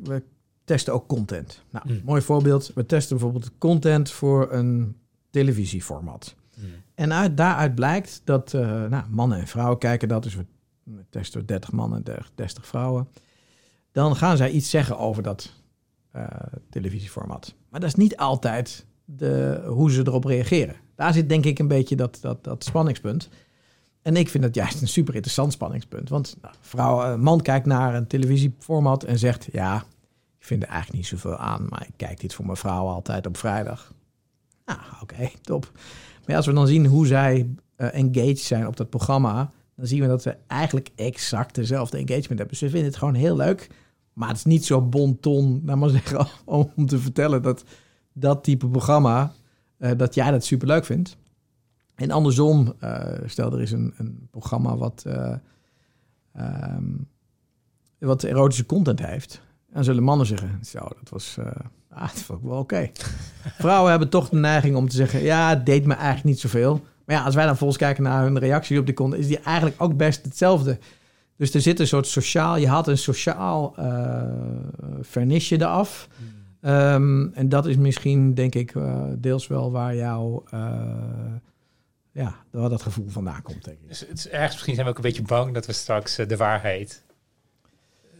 [0.02, 0.22] we
[0.64, 1.62] testen ook content.
[1.70, 2.00] Nou, Hmm.
[2.04, 2.70] mooi voorbeeld.
[2.74, 4.96] We testen bijvoorbeeld content voor een
[5.30, 6.34] televisieformat.
[6.54, 6.70] Hmm.
[7.00, 10.22] En uit, daaruit blijkt dat eh, nou, mannen en vrouwen kijken dat.
[10.22, 10.44] Dus we
[11.10, 13.08] testen 30 mannen en 30 30 vrouwen.
[13.92, 15.52] Dan gaan zij iets zeggen over dat
[16.10, 16.24] eh,
[16.70, 17.54] televisieformat.
[17.68, 20.76] Maar dat is niet altijd de, hoe ze erop reageren.
[20.94, 23.28] Daar zit denk ik een beetje dat, dat, dat spanningspunt.
[24.02, 26.08] En ik vind dat juist een super interessant spanningspunt.
[26.08, 29.48] Want nou, vrouw, een man kijkt naar een televisieformat en zegt...
[29.52, 29.76] ja,
[30.38, 31.66] ik vind er eigenlijk niet zoveel aan...
[31.68, 33.94] maar ik kijk dit voor mijn vrouw altijd op vrijdag.
[34.64, 35.72] Nou, oké, top.
[36.30, 39.50] Maar als we dan zien hoe zij eh, engaged zijn op dat programma...
[39.76, 42.56] dan zien we dat ze eigenlijk exact dezelfde engagement hebben.
[42.56, 43.70] Ze vinden het gewoon heel leuk...
[44.12, 46.26] maar het is niet zo bonton, nou maar zeggen...
[46.76, 47.64] om te vertellen dat
[48.12, 49.32] dat type programma...
[49.78, 51.16] eh, dat jij dat super leuk vindt.
[51.94, 55.36] En andersom, eh, stel er is een, een programma wat, eh,
[56.32, 56.92] ehm,
[57.98, 59.42] wat erotische content heeft.
[59.72, 61.38] Dan zullen mannen zeggen, zo, dat was,
[61.90, 62.90] ah, dat vond ik wel oké.
[63.58, 66.80] Vrouwen hebben toch de neiging om te zeggen, ja, het deed me eigenlijk niet zoveel.
[67.04, 69.40] Maar ja, als wij dan volgens kijken naar hun reactie op die content, is die
[69.40, 70.78] eigenlijk ook best hetzelfde.
[71.36, 74.22] Dus er zit een soort sociaal, je had een sociaal eh
[75.00, 76.08] vernisje eraf.
[76.60, 80.70] Ehm, en dat is misschien, denk ik, eh, deels wel waar jouw, eh,
[82.12, 83.88] ja, waar dat gevoel vandaan komt, denk ik.
[83.88, 86.36] Dus het is ergens misschien zijn we ook een beetje bang dat we straks de
[86.36, 87.02] waarheid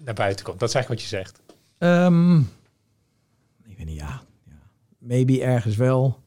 [0.05, 0.61] naar buiten komt.
[0.61, 1.41] Dat is eigenlijk wat je zegt.
[1.79, 2.41] Ehm,
[3.89, 4.23] ja.
[4.47, 4.55] ja.
[4.99, 6.19] Maybe ergens wel.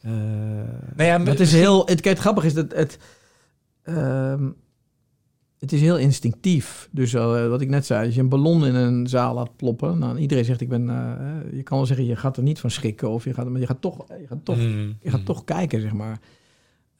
[0.00, 0.10] Eh
[0.96, 2.98] Nou ja, het is heel, het, kijk, het grappige is dat het,
[3.82, 4.48] ehm,
[5.58, 6.88] het is heel instinctief.
[6.92, 9.98] Dus eh, wat ik net zei, als je een ballon in een zaal laat ploppen,
[9.98, 12.60] nou, en iedereen zegt, ik ben, eh, je kan wel zeggen, je gaat er niet
[12.60, 15.20] van schrikken, of je gaat, maar je gaat toch, je gaat toch Mm, je gaat
[15.20, 15.26] mm.
[15.26, 16.20] toch kijken, zeg maar.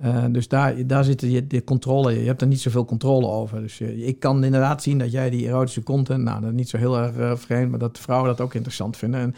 [0.05, 2.21] Eh, dus daar, daar zit je de controle.
[2.21, 3.61] Je hebt er niet zoveel controle over.
[3.61, 6.69] Dus je, ik kan inderdaad zien dat jij die erotische content, nou, dat is niet
[6.69, 9.21] zo heel erg eh, vreemd, maar dat vrouwen dat ook interessant vinden.
[9.21, 9.35] En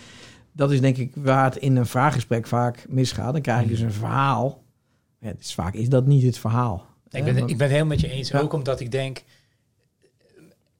[0.52, 3.32] dat is denk ik waar het in een vraaggesprek vaak misgaat.
[3.32, 4.62] Dan krijg je dus een verhaal.
[5.20, 6.86] Ja, dus vaak is dat niet het verhaal.
[7.10, 8.28] Ik ben, want- ik ben het helemaal met je eens.
[8.28, 8.38] Ja.
[8.40, 9.22] Ook omdat ik denk,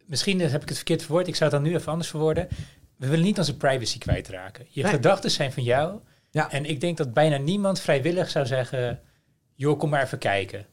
[0.06, 1.28] misschien heb ik het verkeerd verwoord.
[1.28, 2.48] Ik zou het dan nu even anders verwoorden.
[2.96, 4.66] We willen niet onze privacy kwijtraken.
[4.68, 4.92] Je Nee.
[4.92, 5.98] gedachten zijn van jou.
[6.30, 6.50] Ja.
[6.50, 9.00] En ik denk dat bijna niemand vrijwillig zou zeggen,
[9.56, 10.66] joh, kom maar even kijken.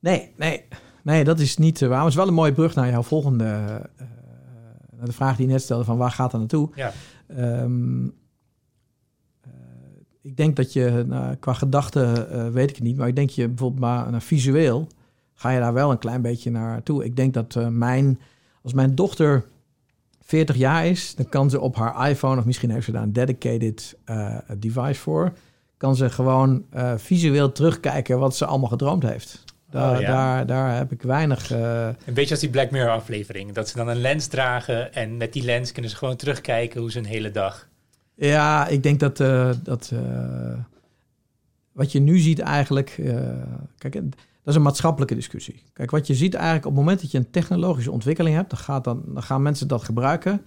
[0.00, 0.64] Nee, nee,
[1.02, 1.96] nee, dat is niet eh, waar.
[1.96, 3.44] Maar het is wel een mooie brug naar jouw volgende...
[3.96, 4.06] eh,
[4.96, 6.70] naar de vraag die je net stelde van waar gaat dat naartoe?
[6.74, 6.92] Ja.
[7.26, 8.04] Ehm,
[9.40, 9.50] eh,
[10.22, 13.30] ik denk dat je nou, qua gedachten eh, weet ik het niet, maar ik denk
[13.30, 14.88] je bijvoorbeeld maar naar visueel
[15.34, 17.04] ga je daar wel een klein beetje naartoe.
[17.04, 18.20] Ik denk dat eh, mijn
[18.62, 19.44] als mijn dochter
[20.20, 23.12] 40 jaar is, dan kan ze op haar iPhone of misschien heeft ze daar een
[23.12, 25.32] dedicated eh, device voor,
[25.76, 29.44] kan ze gewoon eh, visueel terugkijken wat ze allemaal gedroomd heeft.
[29.70, 30.06] Daar, Oh, ja.
[30.06, 31.50] daar, daar heb ik weinig.
[31.50, 33.52] eh, Een beetje als die Black Mirror aflevering.
[33.52, 36.90] Dat ze dan een lens dragen en met die lens kunnen ze gewoon terugkijken hoe
[36.90, 37.68] ze een hele dag...
[38.16, 39.92] Ja, ik denk dat, eh, dat
[41.72, 42.94] wat je nu ziet eigenlijk...
[43.78, 44.04] kijk, dat
[44.44, 45.62] is een maatschappelijke discussie.
[45.72, 48.50] Kijk, wat je ziet eigenlijk op het moment dat je een technologische ontwikkeling hebt...
[48.50, 50.40] dan, gaat dan, dan gaan mensen dat gebruiken...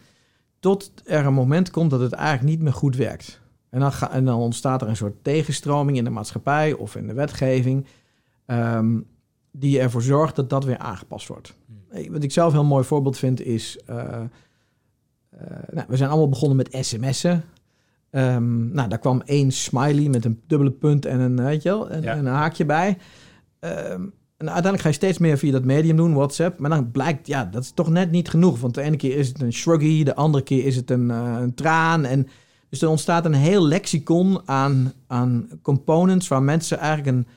[0.60, 3.40] tot er een moment komt dat het eigenlijk niet meer goed werkt.
[3.70, 7.08] En dan, ga, en dan ontstaat er een soort tegenstroming in de maatschappij of in
[7.08, 7.86] de wetgeving...
[8.46, 9.00] ehm,
[9.52, 11.54] die ervoor zorgt dat dat weer aangepast wordt.
[11.90, 13.80] Eh, Wat ik zelf een heel mooi voorbeeld vind is...
[13.86, 13.98] eh,
[15.30, 17.44] eh, nou, we zijn allemaal begonnen met sms'en.
[18.10, 21.90] Ehm, nou, daar kwam één smiley met een dubbele punt en een, weet je wel,
[21.90, 22.12] en, Ja.
[22.12, 22.98] en een haakje bij.
[23.60, 24.02] Ehm,
[24.38, 26.60] en uiteindelijk ga je steeds meer via dat medium doen, WhatsApp.
[26.60, 28.60] Maar dan blijkt, ja, dat is toch net niet genoeg.
[28.60, 31.36] Want de ene keer is het een shruggy, de andere keer is het een, eh,
[31.40, 32.06] een traan.
[32.06, 32.28] En
[32.70, 37.28] dus er ontstaat een heel lexicon aan, aan components waar mensen eigenlijk een,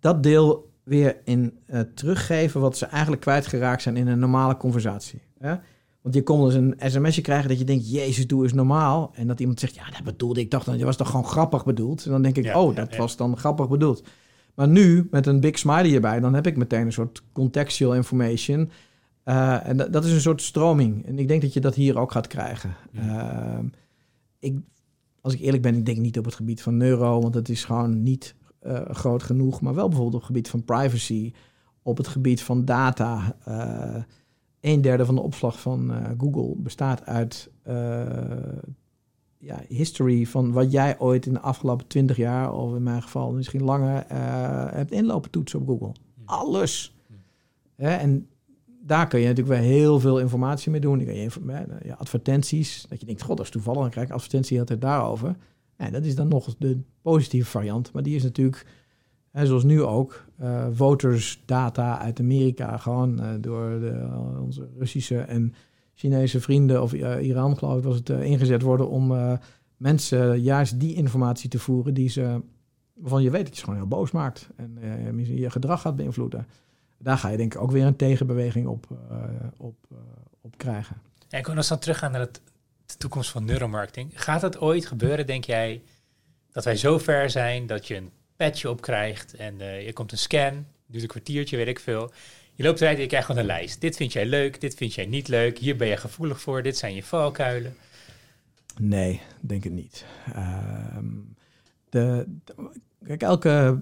[0.00, 5.22] dat deel weer in eh, teruggeven wat ze eigenlijk kwijtgeraakt zijn in een normale conversatie.
[5.38, 5.54] Hè?
[6.02, 9.10] Want je kon dus een sms'je krijgen dat je denkt, jezus, doe eens normaal.
[9.14, 11.64] En dat iemand zegt, ja, dat bedoelde ik, dacht dan, je was toch gewoon grappig
[11.64, 12.04] bedoeld?
[12.04, 12.98] En dan denk ik, Ja, oh, ja, dat ja.
[12.98, 14.02] was dan grappig bedoeld.
[14.54, 18.70] Maar nu, met een big smiley erbij, dan heb ik meteen een soort contextual information.
[19.22, 21.06] Eh, en dat, dat is een soort stroming.
[21.06, 22.74] En ik denk dat je dat hier ook gaat krijgen.
[22.94, 23.64] Ehm,
[24.40, 24.58] ik,
[25.20, 27.64] als ik eerlijk ben, ik denk niet op het gebied van neuro, want het is
[27.64, 29.60] gewoon niet eh, groot genoeg.
[29.60, 31.32] Maar wel bijvoorbeeld op het gebied van privacy,
[31.82, 33.36] op het gebied van data.
[33.44, 34.02] eh
[34.60, 37.50] een derde van de opslag van eh, Google bestaat uit
[39.38, 43.32] ja, history van wat jij ooit in de afgelopen twintig jaar, of in mijn geval
[43.32, 44.04] misschien langer,
[44.74, 45.92] hebt inlopen toetsen op Google.
[46.24, 46.96] Alles.
[47.76, 48.28] Hè, en
[48.82, 50.96] daar kun je natuurlijk weer heel veel informatie mee doen.
[50.96, 54.06] Dan kun je hè, ja, advertenties, dat je denkt, god, dat is toevallig, dan krijg
[54.06, 55.36] ik advertentie altijd daarover.
[55.78, 58.66] Ja, dat is dan nog de positieve variant, maar die is natuurlijk,
[59.30, 64.08] hè, zoals nu ook, eh voters data uit Amerika, gewoon eh, door de,
[64.40, 65.54] onze Russische en
[65.94, 69.38] Chinese vrienden of uh, Iran, geloof ik, was het ingezet worden om
[69.76, 72.42] mensen juist die informatie te voeren die ze,
[72.94, 74.78] waarvan je weet dat je ze gewoon heel boos maakt en
[75.36, 76.46] je gedrag gaat beïnvloeden.
[77.02, 78.86] Daar ga je denk ik ook weer een tegenbeweging op,
[79.56, 79.76] op,
[80.40, 80.96] op krijgen.
[81.28, 82.40] En ik wil nog eens dan teruggaan naar het,
[82.86, 84.10] de toekomst van neuromarketing.
[84.14, 85.82] Gaat het ooit gebeuren, denk jij,
[86.52, 90.12] dat wij zo ver zijn dat je een patchje op krijgt en uh, je komt
[90.12, 92.12] een scan, duurt een kwartiertje, weet ik veel.
[92.54, 93.80] Je loopt eruit en je krijgt gewoon een lijst.
[93.80, 96.76] Dit vind jij leuk, dit vind jij niet leuk, hier ben je gevoelig voor, dit
[96.76, 97.76] zijn je valkuilen.
[98.80, 100.04] Nee, denk ik niet.
[100.34, 101.06] Ehm,
[101.88, 102.26] de,
[103.06, 103.80] kijk, elke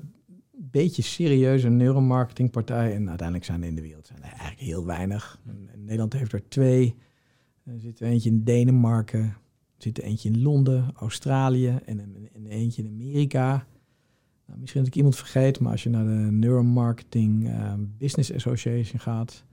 [0.61, 5.41] beetje serieuze neuromarketingpartij, en uiteindelijk zijn er in de wereld zijn er eigenlijk heel weinig.
[5.73, 6.95] In Nederland heeft er twee.
[7.65, 9.37] Er zit er eentje in Denemarken, er
[9.77, 12.01] zit er eentje in Londen, Australië en,
[12.35, 13.67] en eentje in Amerika.
[14.47, 19.01] Nou, misschien dat ik iemand vergeet, maar als je naar de Neuromarketing uh, Business Association
[19.01, 19.45] gaat,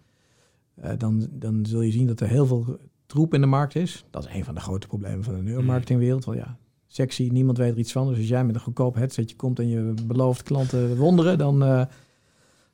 [0.84, 4.06] uh, dan, dan zul je zien dat er heel veel troep in de markt is.
[4.10, 6.26] Dat is een van de grote problemen van de neuromarketingwereld.
[6.26, 6.58] Want ja,
[6.88, 8.08] sexy, niemand weet er iets van.
[8.08, 11.86] Dus als jij met een goedkoop headsetje komt en je belooft klanten wonderen, dan, uh,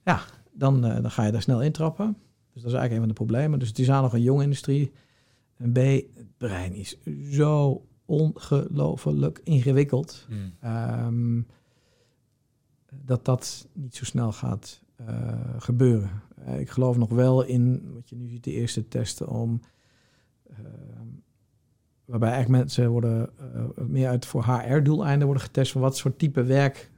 [0.05, 2.17] ja, dan, dan ga je daar snel intrappen.
[2.53, 3.59] Dus dat is eigenlijk een van de problemen.
[3.59, 4.91] Dus het is aan nog een jonge industrie.
[5.57, 6.97] En B, het brein is
[7.31, 10.27] zo ongelooflijk ingewikkeld.
[10.29, 11.45] Mm
[13.03, 16.21] dat dat niet zo snel gaat uh, gebeuren.
[16.57, 19.61] Ik geloof nog wel in wat je nu ziet, de eerste testen om.
[22.05, 23.29] Waarbij eigenlijk mensen worden
[23.75, 25.71] meer uit voor HR-doeleinden worden getest.
[25.71, 26.91] Van wat soort type werk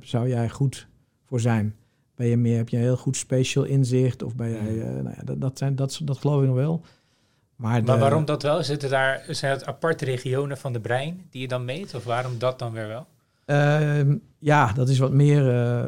[0.00, 0.88] zou jij goed
[1.24, 1.74] voor zijn?
[2.14, 4.22] Ben je meer, heb je een heel goed special inzicht?
[4.22, 5.02] Of ben jij, mm.
[5.02, 6.84] nou ja, dat, dat, zijn, dat, dat geloof ik nog wel.
[7.56, 8.64] Maar, maar waarom dat wel?
[8.64, 11.94] Zitten daar, zijn het aparte regionen van de brein die je dan meet?
[11.94, 13.06] Of waarom dat dan weer wel?
[13.44, 15.44] Ehm, ja, dat is wat meer.
[15.44, 15.84] Uh,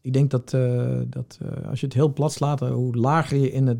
[0.00, 1.38] ik denk dat, uh, dat
[1.68, 3.78] als je het heel plat slaat, hoe lager je in het,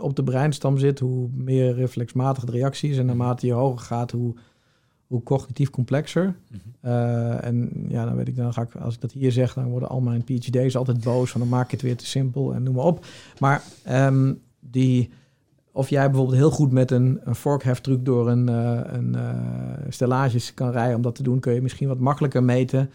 [0.00, 2.98] op de breinstam zit, hoe meer reflexmatig de reactie is.
[2.98, 4.34] En naarmate je hoger gaat, hoe,
[5.06, 6.36] hoe cognitief complexer.
[6.50, 6.90] Mhm.
[7.40, 9.88] en ja, dan weet ik, dan ga ik, als ik dat hier zeg, dan worden
[9.88, 11.30] al mijn PhD's altijd boos.
[11.30, 13.06] Van dan maak ik het weer te simpel en noem maar op.
[13.38, 15.10] Maar um, die
[15.72, 19.30] of jij bijvoorbeeld heel goed met een, een vorkheftruc door een, uh, een uh,
[19.88, 22.90] stellages kan rijden om dat te doen, kun je misschien wat makkelijker meten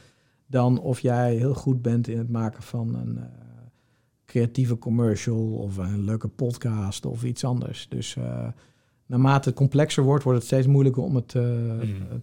[0.47, 3.20] dan of jij heel goed bent in het maken van een
[4.32, 7.88] creatieve commercial of een leuke podcast of iets anders.
[7.90, 8.18] Dus
[9.06, 12.22] naarmate het complexer wordt, wordt het steeds moeilijker om het mm.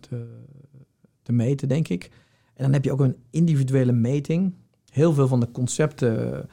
[1.23, 2.11] te meten, denk ik.
[2.55, 4.55] En dan heb je ook een individuele meting.
[4.91, 6.49] Heel veel van de concepten,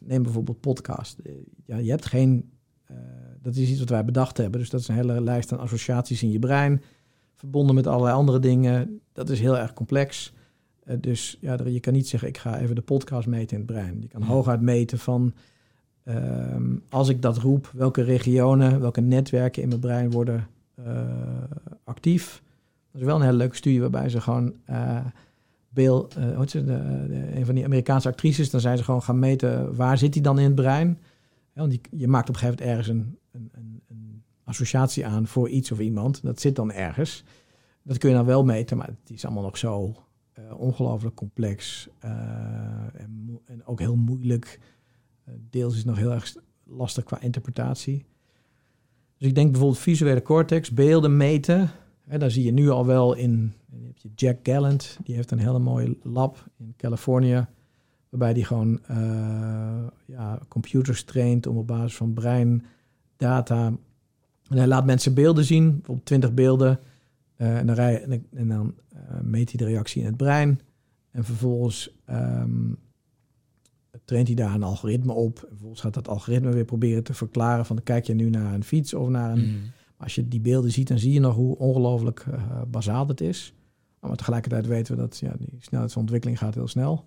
[0.00, 1.18] neem bijvoorbeeld podcast.
[1.64, 2.50] Ja, je hebt geen
[3.42, 4.60] dat is iets wat wij bedacht hebben.
[4.60, 6.82] Dus dat is een hele lijst aan associaties in je brein,
[7.36, 9.00] verbonden met allerlei andere dingen.
[9.12, 10.32] Dat is heel erg complex.
[10.86, 13.72] Uh, dus ja, je kan niet zeggen, ik ga even de podcast meten in het
[13.72, 13.96] brein.
[14.00, 15.32] Je kan hooguit meten van,
[16.04, 16.56] uh,
[16.88, 20.46] als ik dat roep, welke regionen, welke netwerken in mijn brein worden
[20.78, 21.02] uh,
[21.84, 22.42] actief.
[22.90, 24.54] Dat is wel een hele leuke studie waarbij ze gewoon...
[24.70, 25.06] Uh,
[25.72, 29.76] Bill, uh, de, de, een van die Amerikaanse actrices, dan zijn ze gewoon gaan meten
[29.76, 30.98] waar zit hij dan in het brein.
[31.52, 35.06] Ja, want die, je maakt op een gegeven moment ergens een, een, een, een, associatie
[35.06, 36.22] aan voor iets of iemand.
[36.22, 37.24] Dat zit dan ergens.
[37.82, 39.96] Dat kun je dan wel meten, maar het is allemaal nog zo
[40.38, 42.10] uh, ongelooflijk complex uh,
[42.94, 44.60] en, en, ook heel moeilijk.
[45.28, 48.04] Uh, deels is nog heel erg lastig qua interpretatie.
[49.18, 51.70] Dus ik denk bijvoorbeeld visuele cortex, beelden meten.
[52.04, 53.52] Hè, daar zie je nu al wel in.
[53.86, 57.46] Heb je Jack Gallant, die heeft een hele mooie lab in Californië.
[58.08, 58.80] Waarbij die gewoon
[60.04, 62.64] ja, computers traint om op basis van brein
[63.16, 63.66] data.
[64.48, 66.80] En hij laat mensen beelden zien, bijvoorbeeld 20 beelden.
[67.36, 68.74] En dan, rij, en, dan
[69.22, 70.60] meet hij de reactie in het brein.
[71.10, 72.78] En vervolgens um,
[74.04, 75.38] traint hij daar een algoritme op.
[75.38, 77.82] En vervolgens gaat dat algoritme weer proberen te verklaren van...
[77.82, 79.46] kijk je nu naar een fiets of naar een...
[79.46, 79.60] Mm.
[79.96, 83.54] Als je die beelden ziet, dan zie je nog hoe ongelooflijk uh, bazaal het is.
[84.00, 87.04] Maar tegelijkertijd weten we dat ja, die snelheidsontwikkeling gaat heel snel.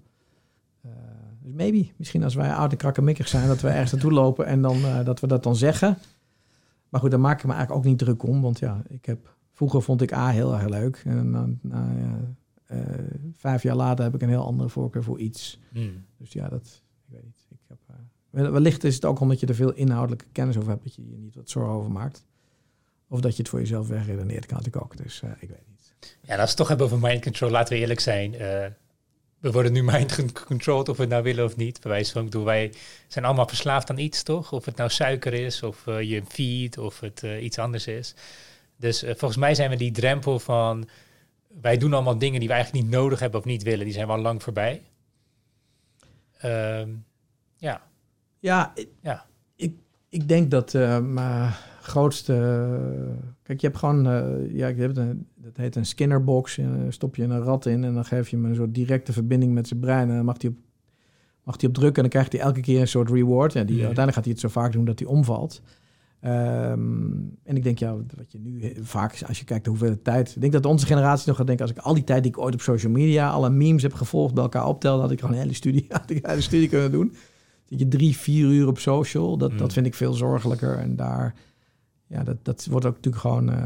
[1.45, 4.61] Dus maybe, misschien als wij oud en krakkemikkig zijn, dat we ergens naartoe lopen en
[4.61, 5.97] dan, uh, dat we dat dan zeggen.
[6.89, 8.41] Maar goed, daar maak ik me eigenlijk ook niet druk om.
[8.41, 11.01] Want ja, ik heb, vroeger vond ik A heel erg leuk.
[11.05, 12.35] En dan, nou, ja,
[12.71, 12.81] uh,
[13.33, 15.59] vijf jaar later heb ik een heel andere voorkeur voor iets.
[15.71, 16.05] Hmm.
[16.17, 17.45] Dus ja, dat, ik weet niet.
[17.49, 17.77] Ik heb,
[18.31, 21.09] uh, wellicht is het ook omdat je er veel inhoudelijke kennis over hebt, dat je
[21.09, 22.25] je niet wat zorgen over maakt.
[23.07, 24.97] Of dat je het voor jezelf wegredeneert, kan natuurlijk ook.
[24.97, 25.95] Dus ik weet niet.
[26.21, 28.35] Ja, als we het toch hebben over mind control, laten we eerlijk zijn
[29.39, 31.81] we worden nu mind controlled of we het nou willen of niet.
[31.81, 32.73] Bij wijze van, bedoel, wij
[33.07, 34.51] zijn allemaal verslaafd aan iets, toch?
[34.51, 38.15] Of het nou suiker is, of je feed, of het iets anders is.
[38.78, 40.88] Dus uh, volgens mij zijn we die drempel van...
[41.61, 43.86] wij doen allemaal dingen die we eigenlijk niet nodig hebben of niet willen.
[43.86, 44.82] Die zijn wel lang voorbij.
[46.45, 47.05] Um,
[47.57, 47.82] ja.
[48.39, 49.26] Ja, ja.
[49.55, 49.73] Ik,
[50.09, 51.51] ik denk dat uh, mijn
[51.82, 52.34] grootste...
[53.43, 54.03] kijk, je hebt gewoon...
[54.53, 56.59] ja, je hebt een, dat heet een Skinnerbox.
[56.89, 59.67] stop je een rat in en dan geef je hem een soort directe verbinding met
[59.67, 60.09] zijn brein.
[60.09, 60.57] En dan mag hij op,
[61.43, 63.55] mag hij op drukken en dan krijgt hij elke keer een soort reward.
[63.55, 65.61] En die, uiteindelijk gaat hij het zo vaak doen dat hij omvalt.
[66.26, 67.11] Ehm,
[67.43, 70.36] en ik denk, ja, wat je nu vaak, als je kijkt hoeveel tijd.
[70.36, 72.38] Ik denk dat onze generatie nog gaat denken, als ik al die tijd die ik
[72.38, 75.41] ooit op social media, alle memes heb gevolgd, bij elkaar optelde, had ik gewoon een
[75.41, 77.13] hele studie, had ik een hele studie kunnen doen.
[77.65, 79.71] Dat je drie, vier uur op social, dat, dat mm.
[79.71, 80.78] vind ik veel zorgelijker.
[80.78, 81.36] En daar,
[82.07, 83.57] ja, dat, dat wordt ook natuurlijk gewoon uh,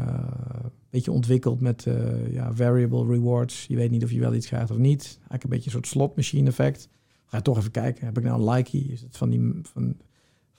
[0.62, 3.66] een beetje ontwikkeld met uh, ja, variable rewards.
[3.66, 5.04] Je weet niet of je wel iets krijgt of niet.
[5.04, 6.88] Eigenlijk een beetje een soort slotmachine effect.
[7.26, 8.80] Ga toch even kijken, heb ik nou een likey?
[8.80, 9.96] Is het van die, van,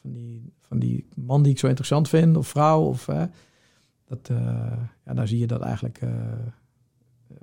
[0.01, 2.81] van die, van die man die ik zo interessant vind, of vrouw.
[2.81, 3.23] Of, uh,
[4.05, 4.37] dat, uh,
[5.05, 6.11] ja, daar zie je dat eigenlijk uh,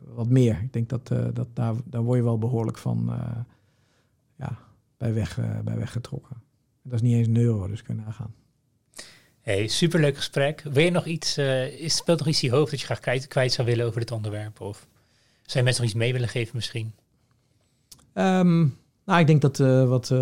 [0.03, 0.61] wat meer.
[0.63, 3.11] Ik denk dat, dat daar, daar word je wel behoorlijk van
[4.37, 4.59] ja,
[4.97, 6.43] bij, weg, bij weggetrokken.
[6.83, 8.35] Dat is niet eens een euro, dus kun je nagaan.
[9.41, 10.61] Hey, superleuk gesprek.
[10.61, 11.39] Wil je nog iets,
[11.79, 14.01] is, speelt nog iets in je hoofd dat je graag kwijt, kwijt zou willen over
[14.01, 14.61] dit onderwerp?
[14.61, 14.89] Of
[15.43, 16.93] zijn mensen nog iets mee willen geven misschien?
[18.15, 18.79] Um,
[19.09, 20.19] nou, ik denk dat uh, wat uh,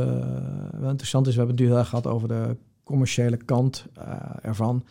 [0.78, 4.04] wel interessant is, we hebben het nu heel erg gehad over de commerciële kant uh,
[4.42, 4.84] ervan.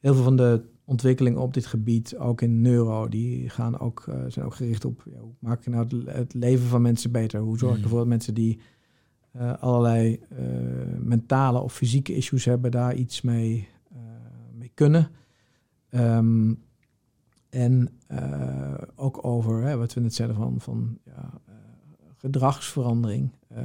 [0.00, 4.44] Heel veel van de ontwikkelingen op dit gebied, ook in neuro, die gaan ook, zijn
[4.44, 7.40] ook gericht op ja, hoe maak je nou het, het, leven van mensen beter?
[7.40, 7.84] Hoe zorg je mm.
[7.84, 8.60] ervoor dat mensen die
[9.60, 10.20] allerlei
[10.98, 13.68] mentale of fysieke issues hebben, daar iets mee,
[14.52, 15.08] mee kunnen?
[15.90, 16.62] Um,
[17.50, 17.88] en
[18.94, 21.40] ook over hè, wat we net zeiden van, van ja,
[22.24, 23.30] gedragsverandering.
[23.52, 23.58] Uh,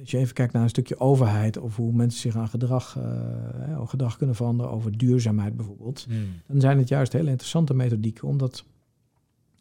[0.00, 3.88] als je even kijkt naar een stukje overheid of hoe mensen zich aan gedrag, uh,
[3.88, 6.26] gedrag kunnen veranderen, over duurzaamheid bijvoorbeeld, hmm.
[6.46, 8.64] dan zijn het juist hele interessante methodieken, omdat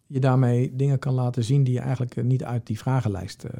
[0.08, 3.52] je daarmee dingen kan laten zien die je eigenlijk niet uit die vragenlijst uh,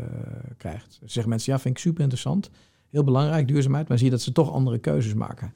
[0.58, 0.98] krijgt.
[1.02, 2.50] Dus zeggen mensen, ja, vind ik super interessant,
[2.90, 5.54] heel belangrijk, duurzaamheid, maar zie je dat ze toch andere keuzes maken.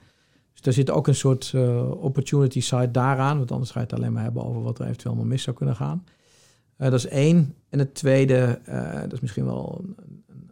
[0.51, 1.53] Dus daar zit ook een soort
[1.99, 5.13] opportunity side daaraan, want anders ga je het alleen maar hebben over wat er eventueel
[5.13, 6.03] allemaal mis zou kunnen gaan.
[6.77, 7.55] Uh, dat is één.
[7.69, 9.95] En het tweede, uh, dat is misschien wel een,
[10.27, 10.45] een,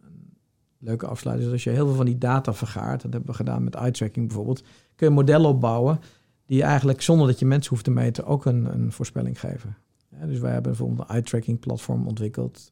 [0.78, 3.63] leuke afsluiting, is als je heel veel van die data vergaart, dat hebben we gedaan
[3.63, 4.63] met eye tracking bijvoorbeeld,
[4.95, 5.99] kun je modellen opbouwen
[6.45, 9.78] die eigenlijk zonder dat je mensen hoeft te meten ook een, een voorspelling geven.
[10.26, 12.71] Dus wij hebben bijvoorbeeld een eye tracking platform ontwikkeld.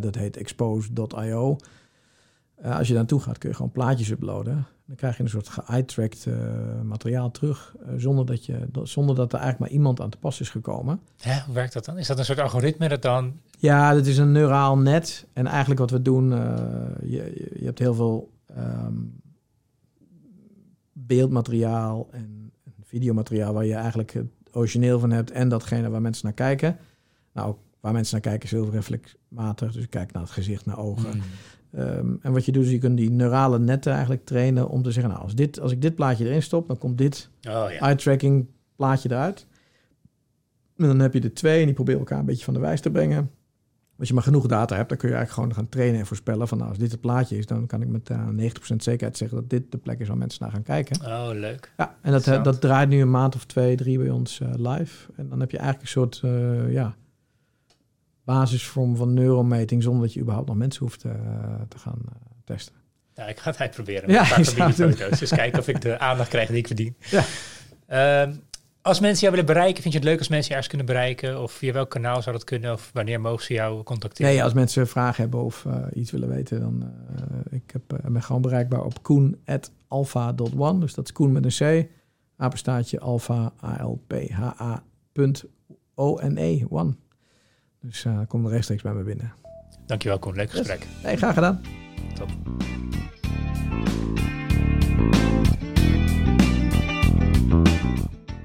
[0.00, 1.56] Dat heet expose.io.
[2.62, 4.66] als je daar naartoe gaat, kun je gewoon plaatjes uploaden.
[4.88, 6.34] Dan krijg je een soort ge-eye-tracked uh,
[6.82, 10.40] materiaal terug, uh, zonder, dat je, zonder dat er eigenlijk maar iemand aan te pas
[10.40, 11.00] is gekomen.
[11.16, 11.98] Hè, hoe werkt dat dan?
[11.98, 13.40] Is dat een soort algoritme dat dan...
[13.58, 15.26] Ja, dat is een neuraal net.
[15.32, 16.38] En eigenlijk wat we doen, uh,
[17.02, 19.20] je, je hebt heel veel um,
[20.92, 26.34] beeldmateriaal en videomateriaal waar je eigenlijk het origineel van hebt en datgene waar mensen naar
[26.34, 26.76] kijken.
[27.32, 29.72] Nou, waar mensen naar kijken is heel reflexmatig.
[29.72, 31.16] Dus je kijkt naar het gezicht, naar ogen.
[31.16, 31.22] Mm.
[31.72, 34.90] Ehm, en wat je doet, is je kunt die neurale netten eigenlijk trainen om te
[34.90, 37.78] zeggen, nou, als, dit, als ik dit plaatje erin stop, dan komt dit oh, ja.
[37.78, 38.46] eye-tracking
[38.76, 39.46] plaatje eruit.
[40.76, 42.80] En dan heb je de twee en die proberen elkaar een beetje van de wijs
[42.80, 43.30] te brengen.
[43.98, 46.48] Als je maar genoeg data hebt, dan kun je eigenlijk gewoon gaan trainen en voorspellen
[46.48, 49.16] van nou, als dit het plaatje is, dan kan ik met uh, eh, 90% zekerheid
[49.16, 51.00] zeggen dat dit de plek is waar mensen naar gaan kijken.
[51.06, 51.72] Oh, leuk.
[51.76, 55.12] Ja, en dat, dat draait nu een maand of twee, drie bij ons uh, live.
[55.16, 56.96] En dan heb je eigenlijk een soort, uh, ja,
[58.34, 61.12] basisvorm van neurometing zonder dat je überhaupt nog mensen hoeft uh,
[61.68, 62.12] te gaan uh,
[62.44, 62.74] testen.
[63.14, 65.18] Ja, ik ga het uitproberen ja, een paar foto's.
[65.18, 66.96] Dus kijken of ik de aandacht krijg die ik verdien.
[67.10, 67.24] Ja.
[68.26, 68.34] Uh,
[68.82, 71.42] als mensen jou willen bereiken, vind je het leuk als mensen je ergens kunnen bereiken?
[71.42, 72.72] Of via welk kanaal zou dat kunnen?
[72.72, 74.32] Of wanneer mogen ze jou contacteren?
[74.32, 76.92] Nee, als mensen vragen hebben of uh, iets willen weten, dan
[77.50, 80.78] ik heb, ben gewoon bereikbaar op koen.alpha.one.
[80.78, 81.88] Dus dat is Koen met een C.
[82.36, 84.82] Apenstaatje alpha, A-L-P-H-A.
[85.94, 86.94] O-N-E, one.
[87.80, 89.32] Dus uh, kom er rechtstreeks bij me binnen.
[89.86, 90.78] Dankjewel Koen, leuk gesprek.
[90.78, 90.88] Yes.
[91.02, 91.60] Hey, graag gedaan.
[92.14, 92.28] Top.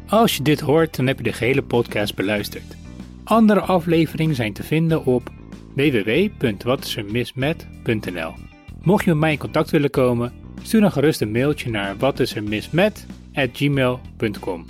[0.07, 2.75] Als je dit hoort, dan heb je de gehele podcast beluisterd.
[3.23, 5.31] Andere afleveringen zijn te vinden op
[5.75, 8.34] www.watisermismet.nl
[8.81, 14.65] Mocht je met mij in contact willen komen, stuur dan gerust een mailtje naar watisermismet.gmail.com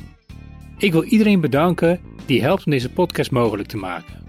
[0.77, 4.22] Ik wil iedereen bedanken die helpt om deze podcast mogelijk te maken.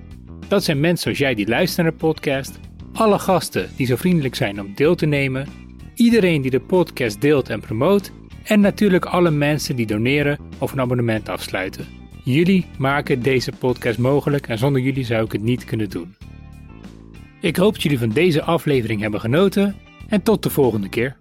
[0.49, 2.61] Dat zijn mensen zoals jij die luisteren naar de podcast,
[2.93, 5.47] alle gasten die zo vriendelijk zijn om deel te nemen,
[5.95, 8.13] iedereen die de podcast deelt en promoot
[8.45, 11.87] en natuurlijk alle mensen die doneren of een abonnement afsluiten.
[12.25, 16.15] Jullie maken deze podcast mogelijk en zonder jullie zou ik het niet kunnen doen.
[17.41, 19.77] Ik hoop dat jullie van deze aflevering hebben genoten
[20.09, 21.17] en tot de volgende keer.